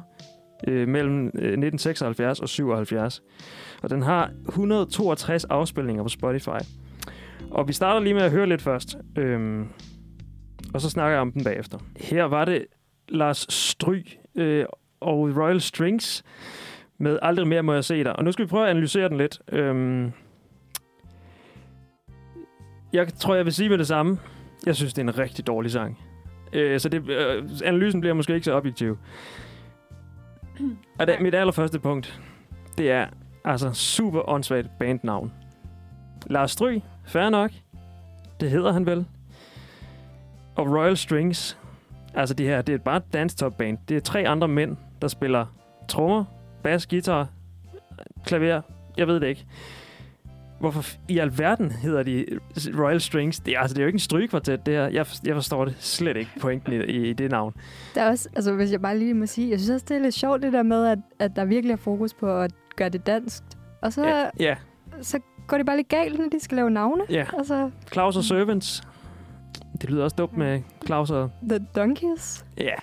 [0.66, 3.22] øh, mellem øh, 1976 og 77.
[3.82, 6.60] Og den har 162 afspilninger på Spotify.
[7.50, 8.96] Og vi starter lige med at høre lidt først.
[9.18, 9.68] Øhm,
[10.74, 11.78] og så snakker jeg om den bagefter.
[11.96, 12.66] Her var det
[13.08, 14.02] Lars Stry
[14.34, 14.64] øh,
[15.00, 16.24] og Royal Strings
[16.98, 18.16] med Aldrig mere må jeg se dig.
[18.16, 19.38] Og nu skal vi prøve at analysere den lidt.
[19.52, 20.12] Øhm,
[22.92, 24.18] jeg tror, jeg vil sige med det samme.
[24.66, 25.98] Jeg synes, det er en rigtig dårlig sang.
[26.52, 28.98] Øh, så det, øh, analysen bliver måske ikke så objektiv.
[30.98, 32.20] Og det, mit allerførste punkt,
[32.78, 33.06] det er
[33.44, 35.32] altså super åndssvagt bandnavn.
[36.26, 37.50] Lars Stry, fair nok.
[38.40, 39.06] Det hedder han vel.
[40.56, 41.58] Og Royal Strings,
[42.14, 43.78] altså det her, det er bare et dance band.
[43.88, 45.46] Det er tre andre mænd, der spiller
[45.88, 46.24] trommer,
[46.62, 47.28] bas, guitar,
[48.26, 48.60] klaver,
[48.96, 49.46] jeg ved det ikke.
[50.60, 52.24] Hvorfor i alverden hedder de
[52.78, 53.40] Royal Strings?
[53.40, 54.82] Det er, altså, det er jo ikke en strygekvartet, det her.
[54.88, 57.54] Jeg, jeg forstår det slet ikke, pointen i, i, i det navn.
[57.94, 60.00] Der er også, altså hvis jeg bare lige må sige, jeg synes også, det er
[60.02, 63.06] lidt sjovt det der med, at, at der virkelig er fokus på at gøre det
[63.06, 63.42] dansk.
[63.82, 64.54] Og så, Ja, ja,
[65.02, 67.02] så går det bare lidt galt, når de skal lave navne.
[67.10, 67.24] ja.
[67.38, 68.82] Altså, Claus og Servants.
[69.80, 71.30] Det lyder også dumt med Claus og...
[71.48, 72.74] The Donkeys, Ja,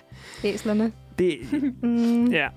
[0.44, 0.92] æslerne.
[1.20, 1.38] det,
[1.82, 2.48] Mm, ja,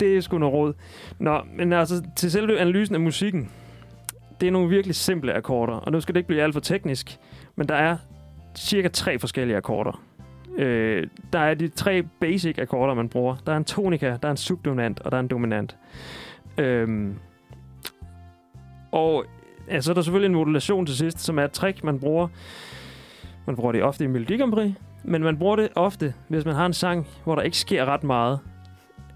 [0.00, 0.72] det er sgu noget råd.
[1.18, 3.50] Nå, men altså til selve analysen af musikken.
[4.40, 7.18] Det er nogle virkelig simple akkorder, og nu skal det ikke blive alt for teknisk,
[7.56, 7.96] men der er
[8.56, 10.02] cirka tre forskellige akkorder.
[10.58, 13.36] Øh, der er de tre basic akkorder, man bruger.
[13.46, 15.76] Der er en tonika, der er en subdominant, og der er en dominant.
[16.58, 17.14] Øhm,
[18.92, 19.24] og
[19.70, 22.28] ja, så er der selvfølgelig en modulation til sidst, som er et trick, man bruger.
[23.46, 24.72] Man bruger det ofte i Melodi Grand Prix,
[25.04, 28.04] men man bruger det ofte, hvis man har en sang, hvor der ikke sker ret
[28.04, 28.38] meget.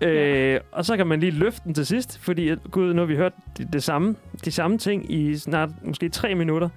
[0.01, 3.17] Øh, og så kan man lige løfte den til sidst, fordi gud, nu har vi
[3.17, 6.69] hørt det, det samme, de samme ting i snart måske tre minutter.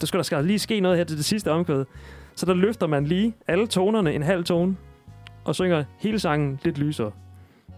[0.00, 1.84] Der skal der skal lige ske noget her til det sidste omkvæd.
[2.34, 4.76] Så der løfter man lige alle tonerne en halv tone,
[5.44, 7.10] og synger hele sangen lidt lysere.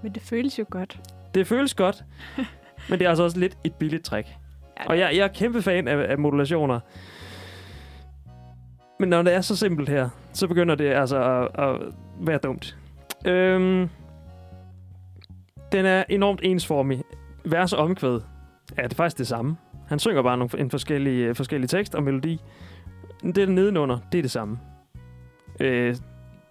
[0.03, 1.01] Men det føles jo godt.
[1.35, 2.05] Det føles godt,
[2.89, 4.29] men det er altså også lidt et billigt trick.
[4.81, 6.81] Ja, Og jeg, jeg er kæmpe fan af, af modulationer.
[9.01, 11.81] Men når det er så simpelt her, så begynder det altså at, at
[12.21, 12.77] være dumt.
[13.27, 13.89] Øhm,
[15.73, 17.03] den er enormt ensformig.
[17.45, 18.21] Vers og omkvæd
[18.77, 19.57] er det faktisk det samme.
[19.89, 22.41] Han synger bare nogle, en forskellig, øh, forskellig tekst og melodi.
[23.23, 24.59] Det der nedenunder, det er det samme.
[25.61, 25.97] Øh,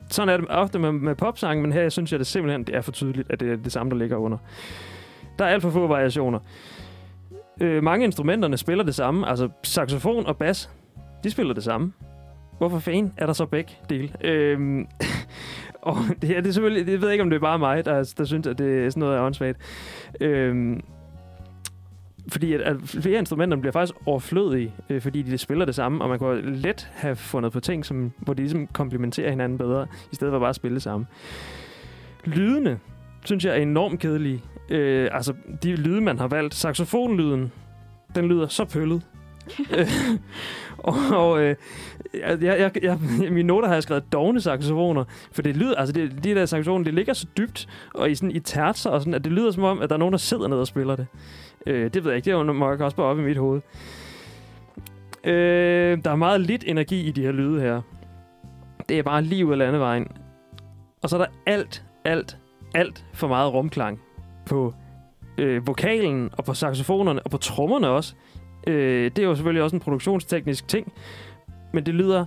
[0.09, 2.81] sådan er det ofte med, med popsang, men her synes jeg det simpelthen det er
[2.81, 4.37] for tydeligt, at det er det samme, der ligger under.
[5.39, 6.39] Der er alt for få variationer.
[7.61, 9.29] Øh, mange instrumenterne spiller det samme.
[9.29, 10.69] Altså saxofon og bas,
[11.23, 11.93] de spiller det samme.
[12.57, 14.11] Hvorfor fanden er der så begge dele?
[14.21, 14.87] Øhm,
[15.81, 17.85] og det, her, det er selvfølgelig, det ved jeg ikke, om det er bare mig,
[17.85, 19.57] der, der synes, at det er sådan noget af åndssvagt.
[20.21, 20.81] Øhm,
[22.27, 26.09] fordi at, at flere instrumenter bliver faktisk overflødige, øh, fordi de spiller det samme, og
[26.09, 30.15] man kunne let have fundet på ting, som, hvor de ligesom komplementerer hinanden bedre, i
[30.15, 31.05] stedet for bare at spille det samme.
[32.25, 32.79] Lydene,
[33.25, 34.43] synes jeg er enormt kedelige.
[34.69, 36.55] Øh, altså, de lyde, man har valgt.
[36.55, 37.51] Saxofonlyden,
[38.15, 39.01] den lyder så pøllet.
[40.77, 41.55] Og og øh,
[42.13, 45.93] jeg, jeg, jeg, i mine noter har jeg skrevet dogne saxofoner, for det lyder, altså
[45.93, 49.13] det, de der saxofoner, det ligger så dybt, og i sådan i tertser, og sådan,
[49.13, 51.07] at det lyder som om, at der er nogen, der sidder ned og spiller det.
[51.67, 53.61] Øh, det ved jeg ikke, det må jeg nok også bare op i mit hoved.
[55.23, 57.81] Øh, der er meget lidt energi i de her lyde her.
[58.89, 60.07] Det er bare lige ud af landevejen.
[61.03, 62.37] Og så er der alt, alt,
[62.73, 64.01] alt for meget rumklang
[64.45, 64.73] på
[65.37, 68.15] øh, vokalen og på saxofonerne og på trommerne også.
[68.67, 70.93] Øh, det er jo selvfølgelig også en produktionsteknisk ting,
[71.73, 72.25] men det lyder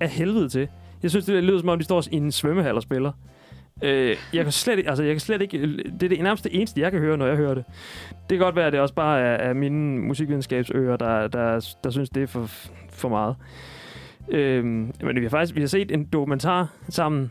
[0.00, 0.68] af helvede til.
[1.02, 3.12] Jeg synes, det lyder som om, de står i en svømmehal og spiller.
[3.82, 6.80] Øh, jeg kan slet ikke, altså jeg kan slet ikke, det er det nærmeste eneste,
[6.80, 7.64] jeg kan høre, når jeg hører det.
[8.10, 11.90] Det kan godt være, at det også bare er, er mine musikvidenskabsører, der, der, der
[11.90, 12.50] synes, det er for,
[12.90, 13.36] for meget.
[14.28, 17.30] Øh, men vi har faktisk vi har set en dokumentar sammen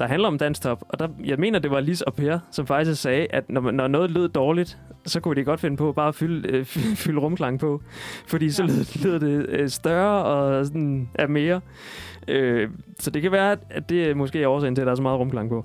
[0.00, 0.82] der handler om danstop.
[0.88, 3.88] Og der, jeg mener, det var Lis og Per, som faktisk sagde, at når, når
[3.88, 7.58] noget lød dårligt, så kunne de godt finde på bare at fylde, øh, fylde, rumklang
[7.60, 7.82] på.
[8.26, 8.68] Fordi så Ja.
[8.68, 11.60] lød, lød det øh, større og sådan af mere.
[12.28, 15.02] Øh, så det kan være, at- det måske er årsagen til, at der er så
[15.02, 15.64] meget rumklang på.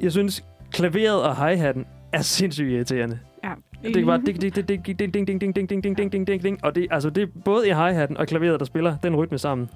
[0.00, 3.18] Jeg synes, klaveret og hi-hatten er sindssygt irriterende.
[3.44, 3.50] Ja.
[3.84, 5.96] Det kan bare ding, ding, ding, ding, ding, ding, ding, ding, ding, ding, ding, ding,
[5.96, 6.64] ding, ding, ding, ding.
[6.64, 9.70] Og det, altså, det er både i hi-hatten og klaveret, der spiller den rytme sammen.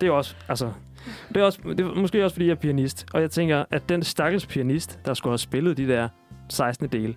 [0.00, 0.72] Det er også, altså...
[1.28, 3.06] Det er, også, det er måske også, fordi jeg er pianist.
[3.12, 6.08] Og jeg tænker, at den stakkels pianist, der skulle have spillet de der
[6.48, 6.88] 16.
[6.88, 7.16] dele.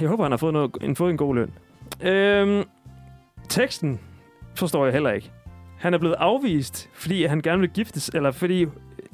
[0.00, 1.52] Jeg håber, han har fået, noget, en, fået en god løn.
[2.02, 2.64] Øhm,
[3.48, 4.00] teksten
[4.54, 5.30] forstår jeg heller ikke.
[5.78, 8.66] Han er blevet afvist, fordi han gerne vil giftes, eller fordi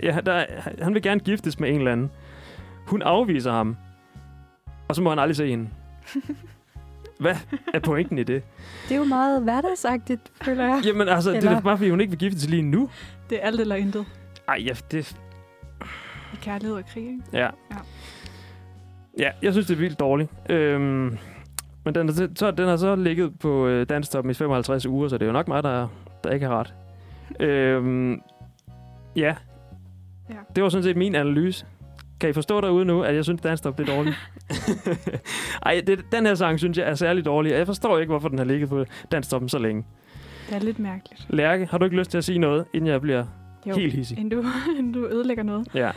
[0.02, 0.44] ja, der,
[0.82, 2.10] han vil gerne giftes med en eller anden.
[2.86, 3.76] Hun afviser ham,
[4.88, 5.68] og så må han aldrig se hende.
[7.20, 7.34] Hvad
[7.74, 8.42] er pointen i det?
[8.88, 10.82] Det er jo meget hverdagsagtigt, føler jeg.
[10.84, 12.90] Jamen altså, det er Eller- da bare fordi, hun ikke vil giftes lige nu.
[13.30, 14.06] Det er alt eller intet
[14.48, 15.16] Ej, ja, det...
[16.32, 17.02] i kærlighed og krig.
[17.06, 17.20] Ikke?
[17.32, 17.38] Ja.
[17.70, 17.76] Ja.
[19.18, 20.30] Ja, jeg synes, det er vildt dårligt.
[20.50, 21.18] Øhm,
[21.84, 25.18] men den, er, så, den har så ligget på øh, danstoppen i 55 uger, så
[25.18, 25.88] det er jo nok mig, der,
[26.24, 26.74] der ikke har ret.
[27.40, 28.20] øhm,
[29.16, 29.34] ja.
[30.30, 30.34] Ja.
[30.56, 31.66] Det var sådan set min analyse.
[32.20, 34.16] Kan I forstå derude nu, at jeg synes, danstop det er dårligt?
[35.66, 38.28] Ej, det, den her sang synes jeg er særlig dårlig, og jeg forstår ikke, hvorfor
[38.28, 39.84] den har ligget på danstoppen så længe.
[40.48, 41.26] Det er lidt mærkeligt.
[41.28, 43.24] Lærke, har du ikke lyst til at sige noget, inden jeg bliver
[43.66, 44.18] Jo, helt hissig?
[44.18, 44.44] inden du,
[44.78, 45.68] inden du ødelægger noget.
[45.74, 45.90] Ja.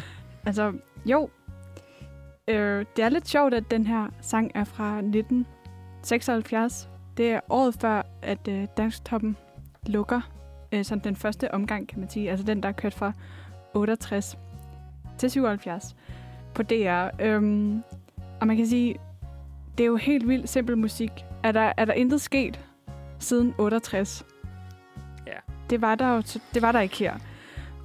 [0.46, 0.74] Altså,
[1.06, 1.30] jo.
[2.48, 6.90] Øh, det er lidt sjovt, at den her sang er fra 1976.
[7.18, 9.38] Det er året før, at øh, Dansktoppen
[9.88, 10.22] lukker.
[10.72, 12.30] Øh, sådan den første omgang, kan man sige.
[12.32, 13.12] Altså den, der er kørt fra
[13.74, 14.38] 68
[15.18, 15.96] til 77
[16.54, 17.08] på DR.
[17.20, 17.84] Øhm,
[18.42, 18.96] og man kan sige,
[19.78, 21.12] det er jo helt vildt simpel musik.
[21.44, 22.60] Er der, er der intet sket
[23.20, 24.26] siden 68?
[25.28, 25.32] Ja.
[25.70, 26.22] Det var der jo
[26.54, 27.14] det var der ikke her.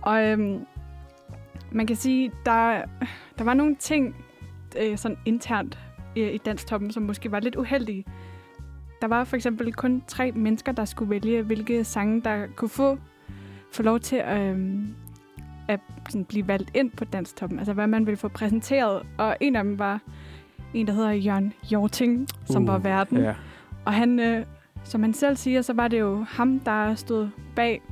[0.03, 0.67] Og øhm,
[1.73, 2.83] man kan sige, der,
[3.39, 4.17] der var nogle ting
[4.81, 5.79] øh, sådan internt
[6.17, 8.05] øh, i Danstoppen, som måske var lidt uheldige.
[9.01, 12.99] Der var for eksempel kun tre mennesker, der skulle vælge, hvilke sange, der kunne få,
[13.73, 14.85] få lov til øh,
[15.69, 17.59] at sådan, blive valgt ind på Danstoppen.
[17.59, 19.03] Altså, hvad man ville få præsenteret.
[19.19, 20.01] Og en af dem var
[20.75, 23.19] en, der hedder Jørgen Jorting, som Uh, var verden.
[23.19, 23.35] Ja.
[23.85, 24.47] Og han, øh,
[24.85, 27.83] som han selv siger, så var det jo ham, der stod bag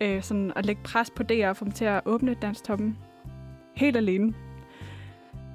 [0.00, 2.96] øh, sådan at lægge pres på DR og få dem til at åbne Danstoppen
[3.76, 4.34] helt alene.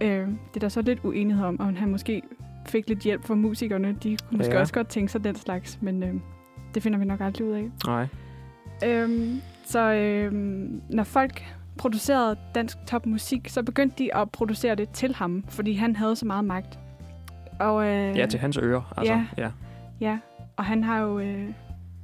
[0.01, 2.21] Øh, det er der så lidt uenighed om, og han måske
[2.67, 3.95] fik lidt hjælp fra musikerne.
[4.03, 4.59] De kunne måske Ja.
[4.59, 6.13] også godt tænke sig den slags, men øh,
[6.73, 7.69] det finder vi nok aldrig ud af.
[7.87, 8.07] Nej.
[8.85, 11.43] Øhm, så øhm, når folk
[11.77, 16.25] producerede dansk topmusik, så begyndte de at producere det til ham, fordi han havde så
[16.25, 16.79] meget magt.
[17.59, 18.93] Og, øh, Ja, til hans ører.
[18.97, 19.25] Altså, Ja.
[19.37, 19.49] ja.
[20.01, 20.19] Ja,
[20.57, 21.49] og han har jo øh,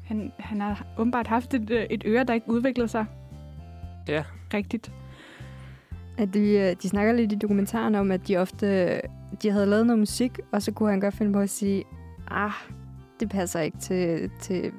[0.06, 3.06] han, han har åbenbart haft et, øh, et øre, der ikke udviklede sig
[4.08, 4.24] Ja.
[4.54, 4.92] rigtigt.
[6.18, 9.02] At de, øh, de snakker lidt i dokumentaren om, at de ofte
[9.44, 11.84] de havde lavet noget musik, og så kunne han godt finde på at sige,
[12.32, 12.52] ah,
[13.20, 14.72] det passer ikke til, til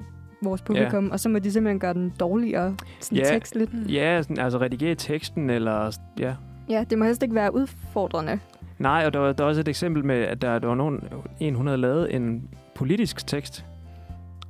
[0.43, 3.23] vores publikum, og så må de simpelthen gøre den dårligere, sådan Ja.
[3.33, 3.71] tekstligt.
[3.87, 5.97] Ja, sådan, altså redigere teksten, eller...
[6.19, 6.33] Ja.
[6.69, 8.39] Ja, det må helst ikke være udfordrende.
[8.79, 11.03] Nej, og der var, der var også et eksempel med, at der, der var nogen,
[11.39, 13.65] en, hun havde lavet en politisk tekst.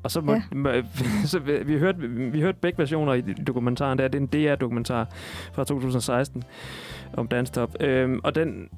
[0.04, 0.82] Og så, må, ja.
[1.26, 3.98] så vi, vi, hørte, vi hørte begge versioner i dokumentaren.
[3.98, 4.08] Der.
[4.08, 5.08] Det er en DR-dokumentar
[5.54, 6.44] fra 2016
[7.18, 7.76] om Danstop.
[7.80, 8.70] Øhm, og den...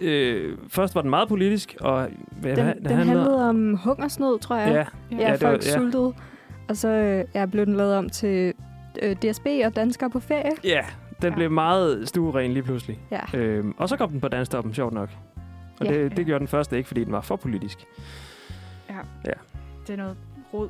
[0.00, 2.08] Øh, først var den meget politisk, og
[2.40, 4.68] hvad, Den, den handlede om hungersnød, tror jeg.
[4.68, 4.84] Ja, ja,
[5.22, 5.72] ja, ja det var- folk ja.
[5.78, 6.12] sultede.
[6.68, 8.54] Og så øh, ja, blev den lavet om til
[9.02, 10.50] øh, DSB og danskere på ferie.
[10.64, 10.80] ja,
[11.22, 11.34] den Ja.
[11.36, 12.98] blev meget stueren lige pludselig.
[13.10, 13.38] Ja.
[13.38, 15.10] Øhm, og så kom den på Danstoppen, sjovt nok.
[15.80, 15.92] Og Ja.
[15.94, 17.78] det, det gjorde den første ikke, fordi den var for politisk.
[19.86, 20.16] Det er noget
[20.54, 20.68] rod.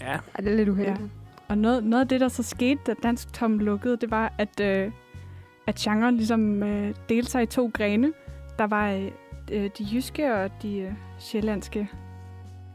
[0.00, 0.06] Ja.
[0.06, 0.98] Ej, det er lidt uheldigt.
[1.00, 1.04] Ja.
[1.48, 4.60] Og noget, noget af det, der så skete, da Dansk Tom lukkede, det var, at,
[4.60, 4.90] øh,
[5.66, 8.12] at genren ligesom øh, delte sig i to grene.
[8.58, 9.10] Der var øh,
[9.52, 11.88] øh, de jyske og de øh, sjællandske,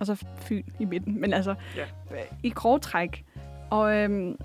[0.10, 1.22] og så Fyn i midten.
[1.22, 1.82] Men altså, Ja.
[2.12, 3.26] øh, i grov træk.
[3.70, 4.36] Og øh,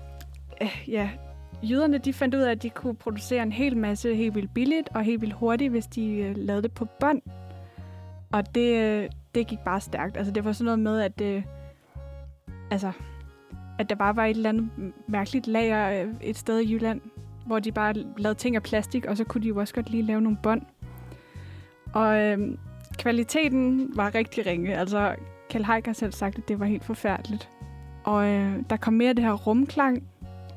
[0.61, 1.09] øh, ja,
[1.63, 4.89] jyderne de fandt ud af, at de kunne producere en hel masse helt vildt billigt
[4.93, 7.21] og helt vildt hurtigt, hvis de øh, lavede det på bånd.
[8.31, 10.17] Og det, øh, det gik bare stærkt.
[10.17, 11.21] Altså, det var sådan noget med, at...
[11.21, 11.43] Øh,
[12.71, 12.91] altså,
[13.79, 14.69] at der bare var et eller andet
[15.07, 17.01] mærkeligt lager øh, et sted i Jylland,
[17.45, 20.03] hvor de bare lavede ting af plastik, og så kunne de jo også godt lige
[20.03, 20.61] lave nogle bånd.
[21.93, 22.57] Og øhm,
[22.97, 24.77] kvaliteten var rigtig ringe.
[24.77, 25.15] Altså,
[25.49, 27.49] Kjell Haik har selv sagt, at det var helt forfærdeligt.
[28.03, 30.03] Og øh, der kom mere det her rumklang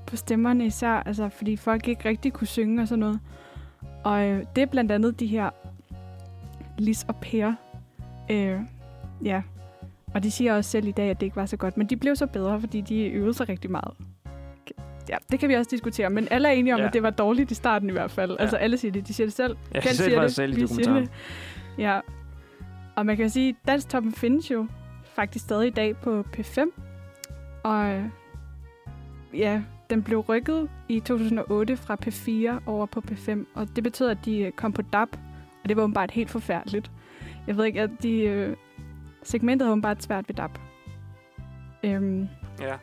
[0.06, 3.20] på stemmerne især, altså, fordi folk ikke rigtig kunne synge og sådan noget.
[4.04, 5.50] Og øh, det er blandt andet de her
[6.78, 7.52] Lis og Per.
[8.30, 8.60] Øh,
[9.24, 9.42] ja,
[10.14, 11.76] og de siger også selv i dag, at det ikke var så godt.
[11.76, 13.94] Men de blev så bedre, fordi de øvede sig rigtig meget.
[15.08, 16.86] ja, det kan vi også diskutere, men alle er enige om, Ja.
[16.86, 18.30] at det var dårligt i starten i hvert fald.
[18.30, 18.36] Ja.
[18.42, 19.56] Altså alle siger det, de siger det selv.
[19.74, 21.10] Ja, sagde siger faktisk selv i vi siger det.
[21.78, 22.00] Ja.
[22.96, 24.66] Og man kan sige, at Danstoppen findes jo
[25.14, 26.60] faktisk stadig i dag på P5.
[27.64, 28.10] Og
[29.34, 33.38] ja, den blev rykket i 2008 fra P4 over på P5.
[33.54, 35.08] Og det betød, at de øh, kom på DAB.
[35.62, 36.90] Og det var åbenbart helt forfærdeligt.
[37.46, 38.20] Jeg ved ikke, at de...
[38.20, 38.56] Øh,
[39.22, 40.58] segmentet havde åbenbart svært ved DAB.
[41.84, 42.28] Øhm,
[42.60, 42.74] Ja.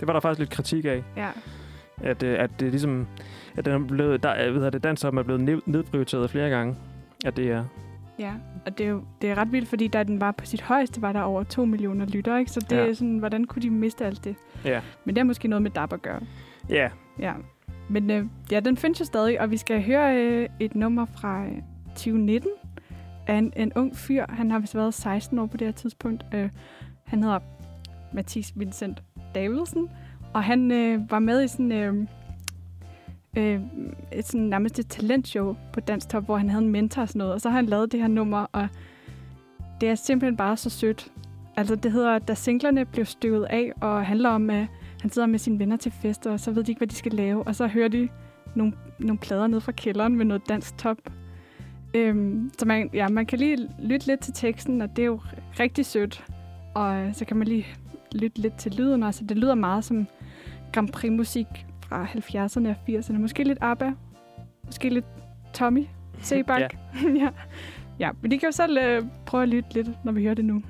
[0.00, 1.02] Det var der faktisk lidt kritik af.
[1.16, 1.30] ja,
[2.02, 3.06] At, øh, at det ligesom...
[3.56, 6.76] At den er blevet, der, ved, at det dansk er blevet ned- nedprioriteret flere gange.
[7.24, 7.64] At det er...
[8.18, 8.32] Ja,
[8.66, 11.02] og det er jo det er ret vildt, fordi da den var på sit højeste,
[11.02, 12.50] var der over 2 millioner lyttere, ikke?
[12.50, 12.86] Så det Ja.
[12.88, 14.36] er sådan, hvordan kunne de miste alt det?
[14.64, 14.80] Ja.
[15.04, 16.20] Men det er måske noget med DAB at gøre.
[16.70, 16.88] Ja.
[17.18, 17.32] Ja.
[17.88, 21.44] Men øh, ja, den findes jo stadig, og vi skal høre øh, et nummer fra
[21.44, 21.52] øh,
[21.88, 22.50] 2019
[23.26, 24.24] af en, en ung fyr.
[24.28, 26.24] Han har vist været 16 år på det her tidspunkt.
[26.34, 26.48] Øh,
[27.04, 27.38] han hedder
[28.12, 29.02] Mathis Vincent
[29.34, 29.88] Davidsen,
[30.34, 31.72] og han øh, var med i sådan...
[31.72, 32.06] Øh,
[33.36, 33.60] øh,
[34.12, 37.18] et sådan nærmest et talentshow på Dansk Top, hvor han havde en mentor og sådan
[37.18, 37.34] noget.
[37.34, 38.68] Og så har han lavet det her nummer, og
[39.80, 41.12] det er simpelthen bare så sødt.
[41.56, 44.66] Altså, det hedder, da singlerne blev støvet af, og handler om, at
[45.00, 47.12] han sidder med sine venner til fester, og så ved de ikke, hvad de skal
[47.12, 47.42] lave.
[47.42, 48.08] Og så hører de
[48.54, 50.98] nogle, nogle plader ned fra kælderen med noget dansk top.
[51.94, 55.20] Øhm, så man, ja, man kan lige lytte lidt til teksten, og det er jo
[55.60, 56.24] rigtig sødt.
[56.74, 57.66] Og så kan man lige
[58.12, 59.24] lytte lidt til lyden også.
[59.24, 60.06] Det lyder meget som
[60.72, 61.46] Grand Prix-musik
[61.88, 63.18] fra 70'erne og 80'erne.
[63.18, 63.92] Måske lidt ABBA.
[64.64, 65.04] Måske lidt
[65.54, 65.86] Tommy
[66.20, 66.60] Sebak.
[66.60, 67.08] Ja.
[67.22, 67.28] ja.
[67.98, 70.44] ja, men de kan jo selv øh, prøve at lytte lidt, når vi hører det
[70.44, 70.62] nu.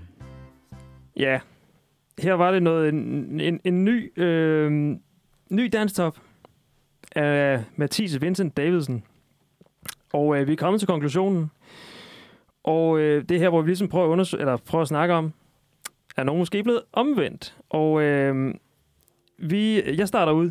[1.17, 1.41] Ja.
[2.19, 4.97] Her var det noget, en, en, en ny, øh,
[5.51, 6.19] ny danstop
[7.17, 9.05] af Mathis Vincent Davidsen.
[10.13, 11.51] Og øh, vi er kommet til konklusionen.
[12.65, 15.15] Og øh, det er her, hvor vi ligesom prøver at, undersøge, eller prøver at snakke
[15.15, 15.33] om,
[16.17, 17.57] er nogen måske blevet omvendt?
[17.71, 18.55] Og øh,
[19.39, 20.51] vi, jeg starter ud,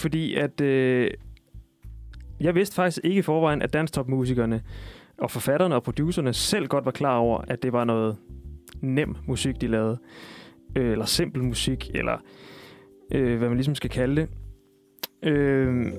[0.00, 1.10] fordi at øh,
[2.40, 4.62] jeg vidste faktisk ikke i forvejen, at danstopmusikerne
[5.18, 8.16] og forfatterne og producerne selv godt var klar over, at det var noget
[8.80, 9.98] nem musik, de lavede.
[10.76, 12.18] Øh, eller simpel musik, eller
[13.14, 14.28] øh, hvad man ligesom skal kalde det.
[15.22, 15.92] Øh,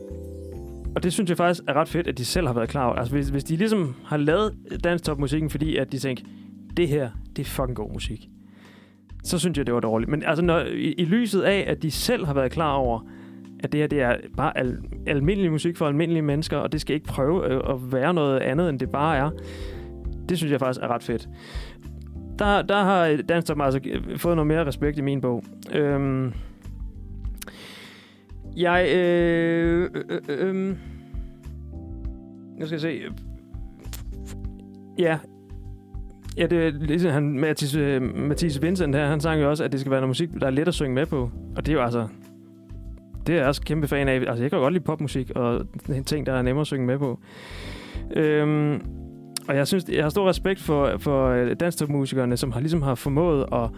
[0.95, 2.95] og det synes jeg faktisk er ret fedt, at de selv har været klar over.
[2.95, 6.25] Altså hvis, hvis de ligesom har lavet danstopmusikken, fordi at de tænkte,
[6.77, 8.27] det her, det er fucking god musik.
[9.23, 10.11] Så synes jeg, det var dårligt.
[10.11, 13.01] Men altså, når, i, i lyset af, at de selv har været klar over,
[13.63, 16.93] at det her det er bare al, almindelig musik for almindelige mennesker, og det skal
[16.93, 19.29] ikke prøve øh, at være noget andet, end det bare er.
[20.29, 21.29] Det synes jeg faktisk er ret fedt.
[22.39, 25.43] Der, der har Danstop altså øh, fået noget mere respekt i min bog.
[25.73, 26.33] Øhm,
[28.57, 28.95] jeg...
[28.95, 30.77] Øh, øh, øh, øh, øhm,
[32.59, 33.01] nu skal jeg se.
[34.99, 35.17] Ja.
[36.37, 39.71] Ja, det er ligesom han, Mathis, øh, Mathis Vincent her, han sang jo også, at
[39.71, 41.29] det skal være noget musik, der er let at synge med på.
[41.55, 42.07] Og det er jo altså...
[43.27, 44.15] Det er jeg også kæmpe fan af.
[44.15, 45.67] Altså, jeg kan godt lide popmusik, og
[46.05, 47.19] ting, der er nemmere at synge med på.
[48.15, 48.81] Øhm,
[49.47, 52.95] og jeg synes, jeg har stor respekt for, for øh, danstopmusikerne, som har ligesom har
[52.95, 53.69] formået at,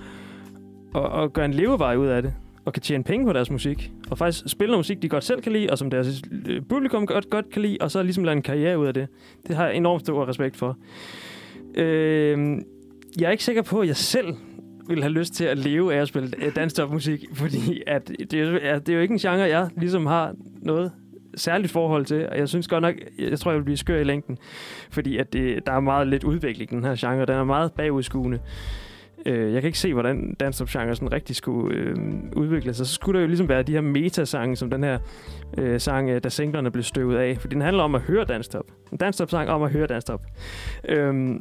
[0.95, 2.33] at, at gøre en levevej ud af det,
[2.65, 5.41] og kan tjene penge på deres musik, og faktisk spille noget musik, de godt selv
[5.41, 8.35] kan lide, og som deres øh, publikum godt, godt kan lide, og så ligesom lave
[8.35, 9.07] en karriere ud af det.
[9.47, 10.77] Det har jeg enormt stor respekt for.
[11.75, 12.57] Øh,
[13.19, 14.35] jeg er ikke sikker på, at jeg selv
[14.87, 18.33] vil have lyst til at leve af at spille øh, dansk topmusik, fordi at det,
[18.63, 20.91] er, det er jo ikke en genre, jeg ligesom har noget
[21.35, 24.03] særligt forhold til, og jeg synes godt nok, jeg tror, jeg vil blive skør i
[24.03, 24.37] længden,
[24.89, 27.73] fordi at det, der er meget lidt udvikling i den her genre, den er meget
[27.73, 28.39] bagudskuende.
[29.25, 31.97] Øh, jeg kan ikke se, hvordan danstop-genre sådan rigtig skulle øh,
[32.35, 32.85] udvikle sig.
[32.85, 34.99] Så skulle der jo ligesom være de her metasange, som den her
[35.57, 38.65] øh, sang, øh, da singlerne blev støvet af, fordi den handler om at høre danstop.
[38.91, 40.21] En danstop-sang om at høre danstop.
[40.89, 41.35] Øh,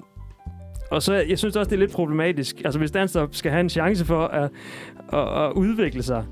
[0.93, 2.62] og så, jeg synes også, det er lidt problematisk.
[2.64, 4.51] Altså, hvis danstop skal have en chance for at,
[5.12, 6.24] at, at udvikle sig,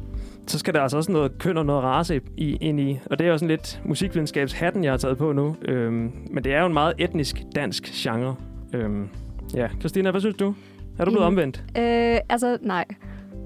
[0.47, 2.99] så skal der altså også noget køn og noget race i, ind i.
[3.11, 5.57] Og det er jo sådan lidt musikvidenskabshatten, jeg har taget på nu.
[5.63, 8.35] Øhm, men det er jo en meget etnisk dansk genre.
[8.73, 9.09] Øhm,
[9.55, 10.55] ja, Christina, hvad synes du?
[10.99, 11.33] Er du blevet Mm.
[11.33, 11.65] omvendt?
[11.79, 12.85] Øh, altså, nej.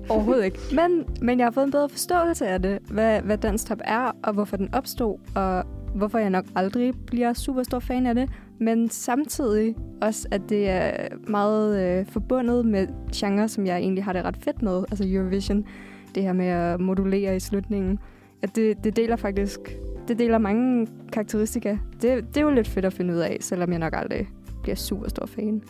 [0.08, 0.58] Overhovedet ikke.
[0.72, 4.32] Men, men jeg har fået en bedre forståelse af det, hvad, hvad danstop er, og
[4.32, 8.30] hvorfor den opstod, og hvorfor jeg nok aldrig bliver super stor fan af det.
[8.64, 14.12] Men samtidig også, at det er meget øh, forbundet med genre, som jeg egentlig har
[14.12, 14.84] det ret fedt med.
[14.90, 15.66] Altså Eurovision.
[16.14, 17.98] Det her med at modulere i slutningen.
[18.42, 19.60] At det, det deler faktisk...
[20.08, 21.78] Det deler mange karakteristika.
[22.02, 24.28] Det, det er jo lidt fedt at finde ud af, selvom jeg nok aldrig
[24.62, 25.62] bliver super stor fan.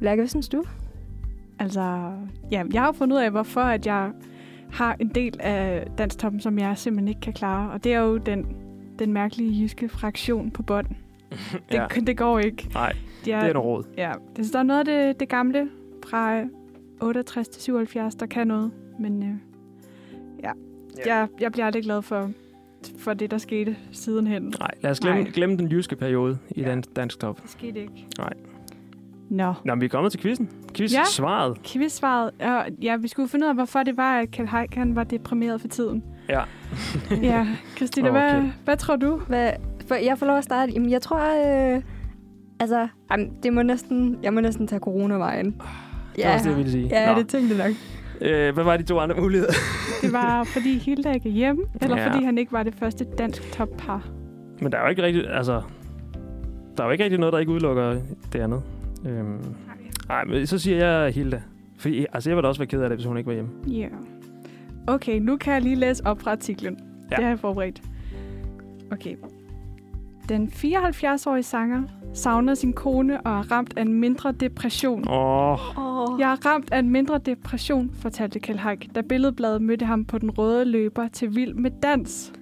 [0.00, 0.62] Lærke, hvad synes du?
[1.58, 2.12] Altså,
[2.50, 4.10] ja, jeg har fundet ud af, hvorfor at jeg
[4.70, 7.70] har en del af danstoppen, som jeg simpelthen ikke kan klare.
[7.70, 8.46] Og det er jo den,
[8.98, 10.86] den mærkelige jyske fraktion på bånd.
[11.30, 11.82] Det, Ja.
[11.82, 12.00] ja.
[12.00, 12.68] det går ikke.
[12.74, 12.92] Nej,
[13.24, 13.84] De er, det er noget råd.
[13.96, 15.68] Ja, det står noget af det, det gamle
[16.08, 16.42] fra
[17.00, 18.70] 68 til 77, der kan noget.
[19.00, 19.28] Men øh,
[20.42, 20.50] ja,
[21.06, 22.30] jeg, jeg bliver aldrig glad for,
[22.98, 24.54] for det, der skete sidenhen.
[24.60, 25.30] Nej, lad os glemme, Nej.
[25.32, 26.62] glemme den jyske periode i Ja.
[26.66, 26.70] ja.
[26.70, 27.42] dansk, dansk top.
[27.42, 28.06] Det skete ikke.
[28.18, 28.32] Nej.
[29.30, 29.54] Nå.
[29.64, 30.50] Nå, men vi er kommet til quizzen.
[30.74, 31.04] Quiz Ja.
[31.04, 31.62] svaret.
[31.62, 32.30] Quizsvaret.
[32.40, 35.04] Og ja, vi skulle finde ud af, hvorfor det var, at Kjeld Haik, han var
[35.04, 36.04] deprimeret for tiden.
[36.28, 36.40] Ja.
[37.22, 38.20] Ja, Christina, okay.
[38.40, 39.16] Hvad, hvad tror du?
[39.16, 39.50] Hvad,
[39.94, 40.72] jeg får lov at starte.
[40.72, 41.18] Jamen, jeg tror...
[41.76, 41.82] Øh,
[42.60, 45.46] altså, jamen, det må næsten, jeg må næsten tage coronavejen.
[46.16, 46.88] Det var også det, jeg ville sige.
[46.92, 47.18] Ja, Nå.
[47.18, 47.76] det tænkte jeg nok.
[48.20, 49.52] Øh, hvad var de to andre muligheder?
[50.02, 52.10] Det var, fordi Hilda ikke er hjemme, eller Ja.
[52.10, 54.08] fordi han ikke var det første dansk toppar.
[54.62, 55.62] Men der er jo ikke rigtig, altså...
[56.76, 57.96] Der er jo ikke rigtig noget, der ikke udelukker
[58.32, 58.62] det andet.
[59.06, 59.44] Øhm,
[60.08, 61.42] nej, men så siger jeg Hilda.
[61.78, 63.50] Fordi, altså, jeg ville da også være ked af det, hvis hun ikke var hjemme.
[63.68, 63.78] Ja.
[63.78, 63.90] Yeah.
[64.86, 66.76] Okay, nu kan jeg lige læse op fra artiklen.
[66.80, 66.84] Ja.
[67.10, 67.16] Ja.
[67.16, 67.82] Det har jeg forberedt.
[68.92, 69.14] Okay.
[70.30, 71.82] Den 74-årige sanger
[72.14, 75.08] savner sin kone og er ramt af en mindre depression.
[75.08, 76.20] Åh, Oh.
[76.20, 80.18] Jeg er ramt af en mindre depression, fortalte Kjeld Haik, da Billedbladet mødte ham på
[80.18, 82.32] den røde løber til Vild med Dans.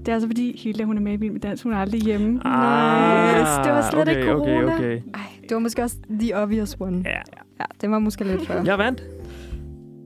[0.00, 1.62] Det er altså fordi Hilda, hun er med i Vild med Dans.
[1.62, 2.26] Hun er aldrig hjemme.
[2.32, 2.42] Nice.
[2.44, 4.64] Det var slet Ah, okay, ikke corona.
[4.64, 5.00] Okay, okay.
[5.14, 7.02] Ej, det var måske også the obvious one.
[7.04, 7.10] Ja.
[7.60, 8.62] Ja, det var måske lidt før.
[8.64, 9.02] Jeg vandt.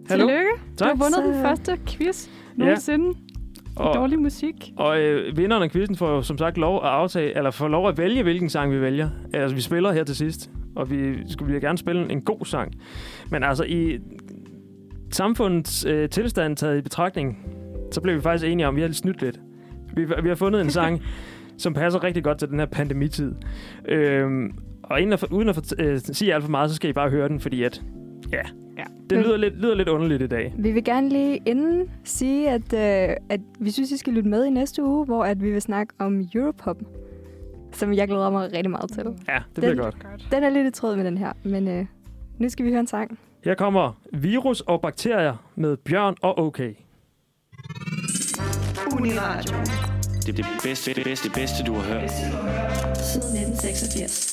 [0.09, 0.27] Hallo.
[0.27, 0.51] Tillykke.
[0.79, 0.99] Du har Tak.
[1.01, 3.32] vundet Så- den første quiz nogensinde i
[3.77, 4.73] Og, dårlig musik.
[4.77, 7.89] og øh, vinderen af quizzen får jo som sagt lov at aftage, eller får lov
[7.89, 9.09] at vælge, hvilken sang vi vælger.
[9.35, 12.73] Altså, vi spiller her til sidst, og vi skulle gerne spille en god sang.
[13.31, 13.99] Men altså, i
[15.11, 17.39] samfundets øh, tilstand taget i betragtning,
[17.93, 19.41] så blev vi faktisk enige om, at vi har snydt lidt.
[19.95, 21.03] Vi, vi har fundet en sang,
[21.59, 23.35] som passer rigtig godt til den her pandemitid.
[23.89, 24.53] Øhm,
[24.83, 27.29] og inden at, uden at øh, sige alt for meget, så skal I bare høre
[27.29, 27.83] den, fordi at,
[28.33, 28.43] ja,
[29.11, 29.17] Ja.
[29.17, 30.55] det lyder lidt, lyder lidt underligt i dag.
[30.59, 34.45] Vi vil gerne lige inden sige, at, øh, at vi synes, I skal lytte med
[34.45, 36.77] i næste uge, hvor at vi vil snakke om Europop,
[37.73, 39.05] som jeg glæder mig rigtig meget til.
[39.29, 39.97] Ja, det bliver Den- godt.
[40.11, 40.29] Godt.
[40.33, 41.87] Den er lidt i tråd med den her, men øh,
[42.39, 43.19] nu skal vi høre en sang.
[43.45, 46.59] Her kommer Virus og bakterier med Bjørn og OK.
[46.59, 46.77] Det
[50.29, 52.11] er det bedste, bedste, bedste, du har hørt.
[52.11, 54.32] Siden 1986.